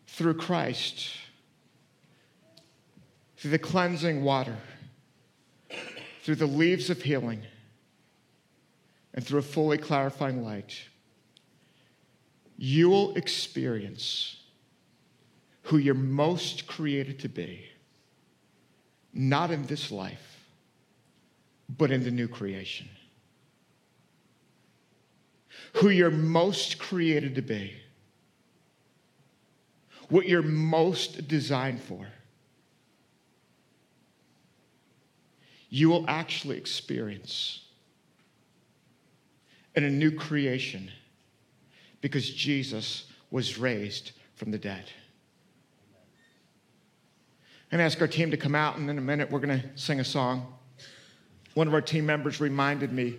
through 0.08 0.34
Christ, 0.34 1.12
through 3.38 3.52
the 3.52 3.60
cleansing 3.60 4.24
water, 4.24 4.58
through 6.24 6.34
the 6.34 6.48
leaves 6.48 6.90
of 6.90 7.04
healing, 7.04 7.44
and 9.14 9.24
through 9.24 9.38
a 9.38 9.44
fully 9.44 9.78
clarifying 9.78 10.44
light, 10.44 10.82
you 12.58 12.90
will 12.90 13.16
experience 13.16 14.39
who 15.64 15.78
you're 15.78 15.94
most 15.94 16.68
created 16.68 17.20
to 17.20 17.30
be, 17.30 17.66
not 19.14 19.52
in 19.52 19.66
this 19.66 19.92
life, 19.92 20.40
but 21.70 21.92
in 21.92 22.04
the 22.04 22.12
new 22.12 22.28
creation. 22.28 22.88
Who 25.74 25.90
you're 25.90 26.10
most 26.10 26.80
created 26.80 27.36
to 27.36 27.42
be, 27.42 27.74
what 30.10 30.28
you're 30.28 30.42
most 30.42 31.28
designed 31.28 31.82
for 31.82 32.08
you 35.70 35.90
will 35.90 36.06
actually 36.08 36.58
experience 36.58 37.62
in 39.76 39.84
a 39.84 39.90
new 39.90 40.12
creation 40.12 40.92
because 42.02 42.30
Jesus 42.30 43.06
was 43.30 43.58
raised 43.58 44.12
from 44.36 44.52
the 44.52 44.58
dead. 44.58 44.86
To 47.72 47.80
ask 47.80 48.02
our 48.02 48.08
team 48.08 48.32
to 48.32 48.38
come 48.38 48.56
out, 48.56 48.78
and 48.78 48.90
in 48.90 48.98
a 48.98 49.02
minute, 49.02 49.30
we're 49.30 49.40
going 49.40 49.62
to 49.62 49.70
sing 49.76 50.00
a 50.00 50.04
song. 50.04 50.54
One 51.54 51.68
of 51.68 51.74
our 51.74 51.82
team 51.82 52.06
members 52.06 52.42
reminded 52.42 52.92
me, 52.92 53.18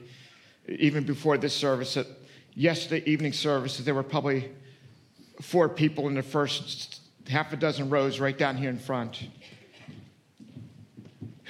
even 0.68 1.05
before 1.05 1.38
this 1.38 1.55
service, 1.55 1.94
that 1.94 2.07
yesterday 2.55 3.03
evening 3.09 3.32
service, 3.32 3.78
there 3.78 3.94
were 3.94 4.03
probably 4.03 4.51
four 5.40 5.68
people 5.68 6.09
in 6.09 6.14
the 6.14 6.22
first 6.22 7.01
half 7.28 7.53
a 7.53 7.57
dozen 7.57 7.90
rows 7.90 8.18
right 8.18 8.36
down 8.36 8.57
here 8.57 8.70
in 8.70 8.78
front 8.78 9.22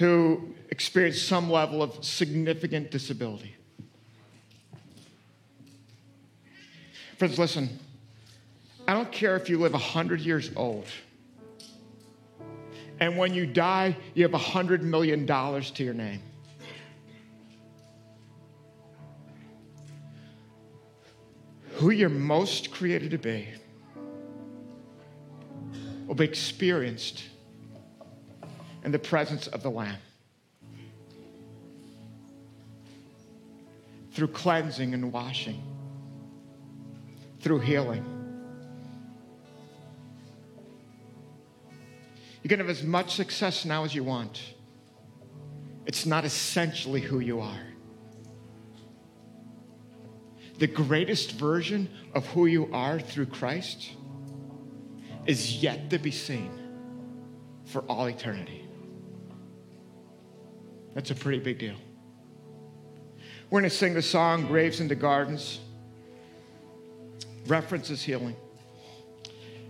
who 0.01 0.55
experienced 0.69 1.27
some 1.27 1.47
level 1.47 1.83
of 1.83 2.03
significant 2.03 2.89
disability. 2.89 3.55
Friends, 7.19 7.37
listen, 7.37 7.69
I 8.87 8.93
don't 8.93 9.11
care 9.11 9.35
if 9.35 9.47
you 9.47 9.59
live 9.59 9.73
100 9.73 10.21
years 10.21 10.49
old, 10.55 10.87
and 13.01 13.17
when 13.17 13.33
you 13.33 13.47
die, 13.47 13.97
you 14.13 14.21
have 14.21 14.31
$100 14.31 14.81
million 14.81 15.25
to 15.25 15.83
your 15.83 15.95
name. 15.95 16.21
Who 21.73 21.89
you're 21.89 22.09
most 22.09 22.69
created 22.71 23.09
to 23.09 23.17
be 23.17 23.47
will 26.05 26.13
be 26.13 26.25
experienced 26.25 27.23
in 28.83 28.91
the 28.91 28.99
presence 28.99 29.47
of 29.47 29.63
the 29.63 29.71
Lamb. 29.71 29.97
Through 34.11 34.27
cleansing 34.27 34.93
and 34.93 35.11
washing, 35.11 35.63
through 37.39 37.61
healing. 37.61 38.20
You 42.43 42.49
can 42.49 42.59
have 42.59 42.69
as 42.69 42.83
much 42.83 43.15
success 43.15 43.65
now 43.65 43.83
as 43.83 43.93
you 43.93 44.03
want. 44.03 44.41
It's 45.85 46.05
not 46.05 46.25
essentially 46.25 47.01
who 47.01 47.19
you 47.19 47.39
are. 47.39 47.61
The 50.57 50.67
greatest 50.67 51.33
version 51.33 51.89
of 52.13 52.25
who 52.27 52.45
you 52.45 52.69
are 52.71 52.99
through 52.99 53.27
Christ 53.27 53.91
is 55.25 55.61
yet 55.61 55.89
to 55.89 55.97
be 55.97 56.11
seen 56.11 56.51
for 57.65 57.81
all 57.81 58.05
eternity. 58.05 58.67
That's 60.93 61.11
a 61.11 61.15
pretty 61.15 61.39
big 61.39 61.59
deal. 61.59 61.75
We're 63.49 63.61
going 63.61 63.69
to 63.69 63.75
sing 63.75 63.93
the 63.93 64.01
song 64.01 64.47
Graves 64.47 64.79
into 64.79 64.95
Gardens. 64.95 65.59
References 67.47 68.01
healing. 68.01 68.35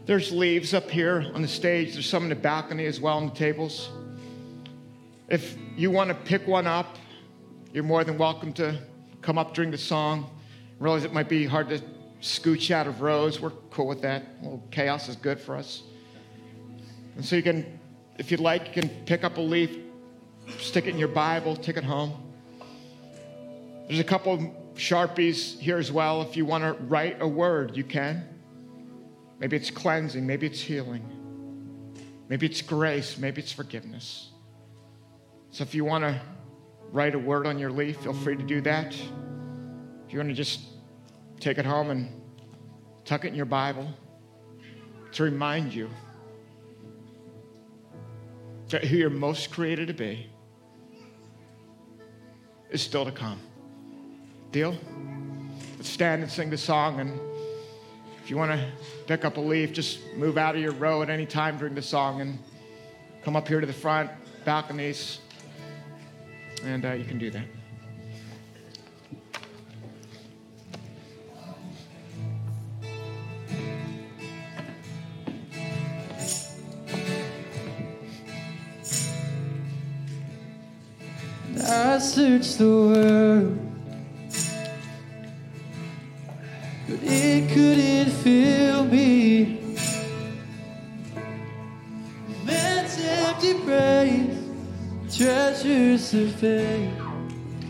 There's 0.04 0.32
leaves 0.32 0.74
up 0.74 0.90
here 0.90 1.30
on 1.36 1.44
the 1.44 1.48
stage. 1.48 1.94
There's 1.94 2.10
some 2.10 2.24
in 2.24 2.30
the 2.30 2.36
balcony 2.36 2.86
as 2.86 3.00
well 3.00 3.18
on 3.18 3.28
the 3.28 3.36
tables. 3.36 3.92
If 5.30 5.56
you 5.78 5.92
want 5.92 6.10
to 6.10 6.16
pick 6.16 6.48
one 6.48 6.66
up, 6.66 6.98
you're 7.72 7.84
more 7.84 8.04
than 8.04 8.18
welcome 8.18 8.52
to 8.54 8.80
come 9.22 9.38
up 9.38 9.54
during 9.54 9.70
the 9.70 9.78
song. 9.78 10.28
Realize 10.80 11.04
it 11.04 11.14
might 11.14 11.30
be 11.30 11.46
hard 11.46 11.70
to 11.70 11.80
scooch 12.20 12.72
out 12.72 12.88
of 12.88 13.02
rows. 13.02 13.40
We're 13.40 13.52
cool 13.70 13.86
with 13.86 14.02
that. 14.02 14.24
A 14.42 14.44
little 14.44 14.64
chaos 14.72 15.08
is 15.08 15.16
good 15.16 15.40
for 15.40 15.56
us. 15.56 15.84
And 17.16 17.24
so 17.24 17.36
you 17.36 17.44
can, 17.44 17.80
if 18.18 18.32
you'd 18.32 18.40
like, 18.40 18.68
you 18.68 18.82
can 18.82 18.90
pick 19.06 19.24
up 19.24 19.38
a 19.38 19.42
leaf, 19.42 19.78
stick 20.58 20.88
it 20.88 20.90
in 20.90 20.98
your 20.98 21.10
Bible, 21.10 21.56
take 21.56 21.78
it 21.78 21.84
home. 21.84 22.14
There's 23.88 24.00
a 24.00 24.04
couple 24.04 24.34
of 24.34 24.42
Sharpies 24.76 25.60
here 25.60 25.78
as 25.78 25.92
well. 25.92 26.24
If 26.24 26.36
you 26.36 26.46
want 26.46 26.64
to 26.64 26.74
write 26.86 27.22
a 27.22 27.28
word, 27.28 27.78
you 27.78 27.84
can. 27.84 28.28
Maybe 29.42 29.58
it's 29.58 29.72
cleansing, 29.72 30.26
maybe 30.26 30.46
it's 30.46 30.62
healing, 30.62 31.04
maybe 32.30 32.46
it's 32.46 32.62
grace, 32.62 33.18
maybe 33.18 33.42
it's 33.42 33.52
forgiveness. 33.52 34.30
So 35.50 35.64
if 35.64 35.74
you 35.74 35.84
want 35.84 36.04
to 36.04 36.22
write 36.92 37.16
a 37.16 37.20
word 37.20 37.48
on 37.48 37.58
your 37.58 37.72
leaf, 37.72 37.98
feel 37.98 38.14
free 38.14 38.38
to 38.38 38.44
do 38.44 38.62
that. 38.62 38.94
If 38.94 40.14
you 40.14 40.20
want 40.20 40.30
to 40.30 40.36
just 40.36 40.62
take 41.40 41.58
it 41.58 41.66
home 41.66 41.90
and 41.90 42.22
tuck 43.04 43.26
it 43.26 43.30
in 43.30 43.36
your 43.36 43.48
Bible 43.48 43.92
to 45.14 45.24
remind 45.24 45.74
you 45.74 45.90
that 48.70 48.84
who 48.84 48.98
you're 48.98 49.10
most 49.10 49.50
created 49.50 49.88
to 49.88 49.94
be 49.96 50.30
is 52.70 52.84
still 52.84 53.06
to 53.06 53.12
come. 53.12 53.40
Deal? 54.52 54.78
Let's 55.78 55.90
stand 55.90 56.22
and 56.22 56.32
sing 56.32 56.52
the 56.52 56.58
song. 56.60 57.00
And 57.00 57.20
if 58.24 58.30
you 58.30 58.38
want 58.38 58.52
to 58.52 58.66
pick 59.08 59.26
up 59.26 59.38
a 59.38 59.42
leaf, 59.42 59.74
just 59.74 60.00
move 60.16 60.38
out 60.38 60.56
of 60.56 60.62
your 60.62 60.74
row 60.74 61.02
at 61.02 61.10
any 61.10 61.26
time 61.26 61.58
during 61.58 61.74
the 61.74 61.82
song 61.82 62.22
and 62.22 62.38
come 63.24 63.36
up 63.36 63.48
here 63.48 63.60
to 63.60 63.68
the 63.68 63.74
front 63.74 64.10
balconies, 64.46 65.20
and 66.64 66.86
uh, 66.86 66.94
you 66.94 67.06
can 67.06 67.18
do 67.18 67.32
that. 67.32 67.46
I 81.64 82.00
searched 82.00 82.58
the 82.58 82.66
world, 82.66 83.21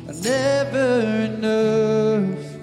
are 0.07 0.13
never 0.23 1.01
enough. 1.27 2.55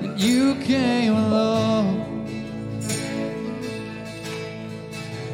And 0.00 0.20
you 0.20 0.54
came 0.62 1.12
along. 1.12 1.86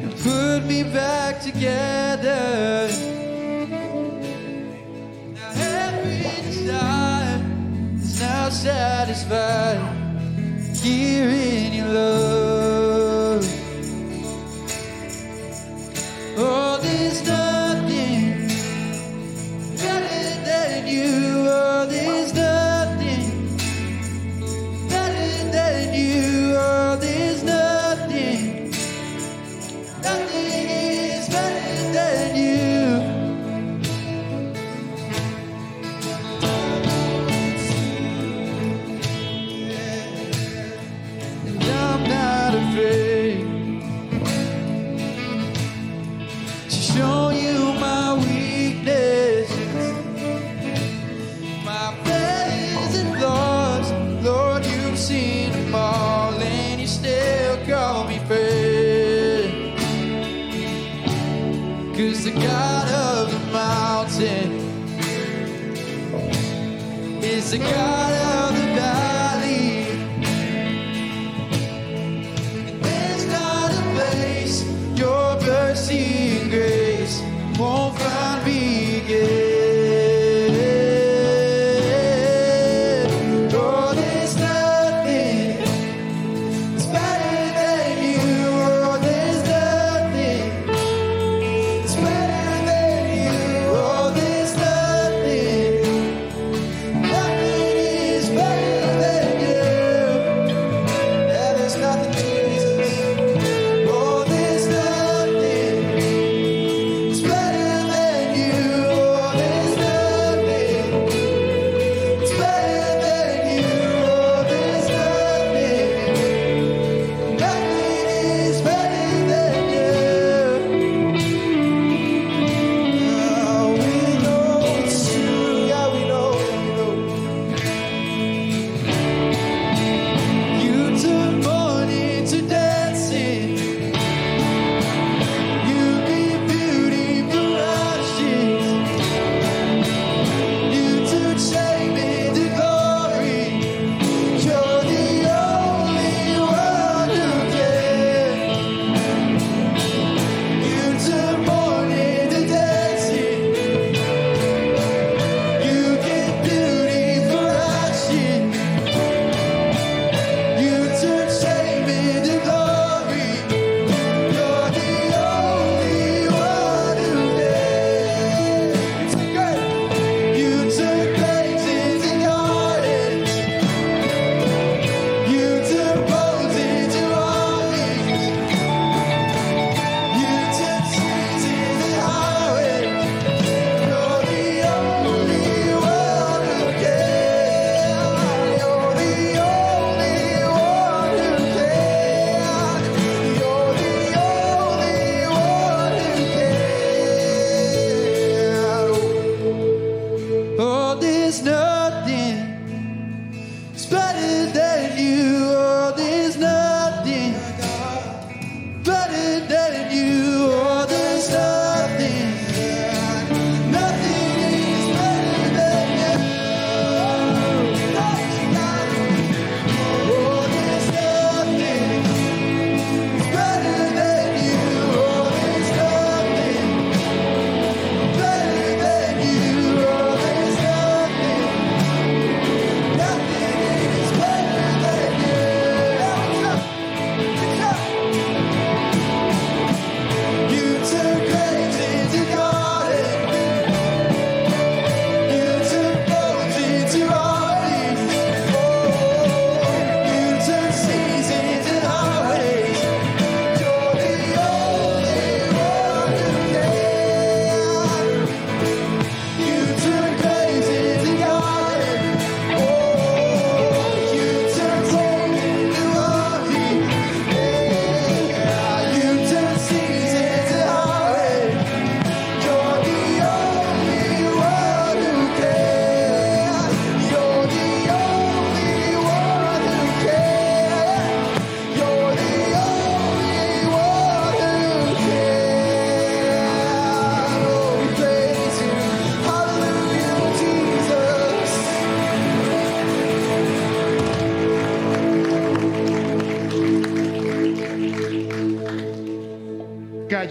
and 0.01 0.11
Put 0.17 0.65
me 0.65 0.83
back 0.83 1.39
together. 1.41 2.90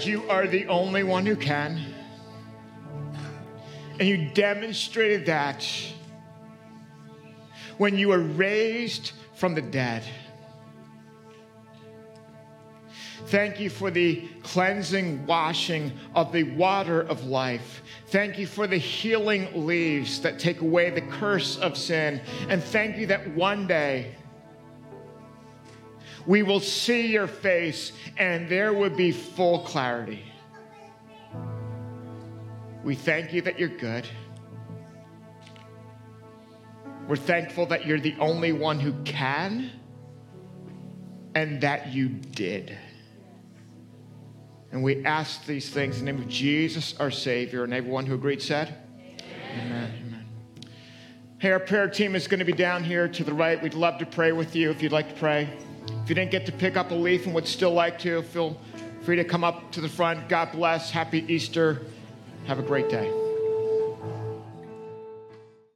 You 0.05 0.29
are 0.29 0.47
the 0.47 0.67
only 0.67 1.03
one 1.03 1.27
who 1.27 1.37
can. 1.37 1.81
And 3.99 4.09
you 4.09 4.31
demonstrated 4.33 5.27
that 5.27 5.67
when 7.77 7.97
you 7.97 8.09
were 8.09 8.21
raised 8.21 9.13
from 9.35 9.55
the 9.55 9.63
dead. 9.63 10.05
Thank 13.27 13.61
you 13.61 13.71
for 13.71 13.91
the 13.91 14.29
cleansing 14.43 15.25
washing 15.25 15.93
of 16.15 16.33
the 16.33 16.43
water 16.43 17.03
of 17.03 17.27
life. 17.27 17.83
Thank 18.09 18.39
you 18.39 18.47
for 18.47 18.67
the 18.67 18.77
healing 18.77 19.67
leaves 19.67 20.21
that 20.23 20.39
take 20.39 20.63
away 20.63 20.91
the 20.91 21.03
curse 21.03 21.57
of 21.59 21.77
sin. 21.77 22.21
And 22.49 22.63
thank 22.63 22.97
you 22.97 23.07
that 23.07 23.29
one 23.35 23.67
day 23.67 24.17
we 26.27 26.43
will 26.43 26.61
see 26.61 27.07
your 27.09 27.27
face 27.27 27.93
and 28.17 28.49
there 28.49 28.73
would 28.73 28.97
be 28.97 29.13
full 29.13 29.61
clarity. 29.61 30.25
We 32.85 32.95
thank 32.95 33.33
you 33.33 33.43
that 33.43 33.59
you're 33.59 33.69
good. 33.69 34.09
We're 37.09 37.17
thankful 37.17 37.67
that 37.67 37.87
you're 37.87 38.01
the 38.01 38.15
only 38.19 38.53
one 38.53 38.79
who 38.79 38.93
can 39.05 39.71
and 41.35 41.61
that 41.63 41.93
you 41.93 42.09
did. 42.09 42.77
And 44.73 44.83
we 44.83 45.05
ask 45.05 45.45
these 45.45 45.69
things 45.69 45.99
in 45.99 46.05
the 46.05 46.13
name 46.13 46.23
of 46.23 46.29
Jesus, 46.29 46.95
our 47.01 47.11
Savior. 47.11 47.65
And 47.65 47.75
everyone 47.75 48.07
who 48.07 48.15
agreed 48.15 48.41
said, 48.41 48.75
Amen. 49.59 49.93
Amen. 50.07 50.27
Hey, 51.39 51.51
our 51.51 51.59
prayer 51.59 51.89
team 51.89 52.15
is 52.15 52.29
going 52.29 52.39
to 52.39 52.45
be 52.45 52.53
down 52.53 52.85
here 52.85 53.09
to 53.09 53.25
the 53.25 53.35
right. 53.35 53.61
We'd 53.61 53.75
love 53.75 53.99
to 53.99 54.07
pray 54.07 54.31
with 54.33 54.55
you 54.55 54.71
if 54.71 54.83
you'd 54.83 54.93
like 54.93 55.09
to 55.09 55.19
pray. 55.19 55.49
If 56.03 56.09
you 56.09 56.15
didn't 56.15 56.31
get 56.31 56.47
to 56.47 56.53
pick 56.53 56.77
up 56.77 56.91
a 56.91 56.95
leaf 56.95 57.27
and 57.27 57.35
would 57.35 57.47
still 57.47 57.73
like 57.73 57.99
to, 58.01 58.23
feel 58.23 58.61
free 59.03 59.17
to 59.17 59.25
come 59.25 59.45
up 59.45 59.73
to 59.73 59.81
the 59.81 59.89
front. 59.89 60.29
God 60.29 60.53
bless. 60.53 60.91
Happy 60.91 61.25
Easter. 61.33 61.83
Have 62.47 62.59
a 62.59 62.63
great 62.63 62.89
day. 62.89 63.30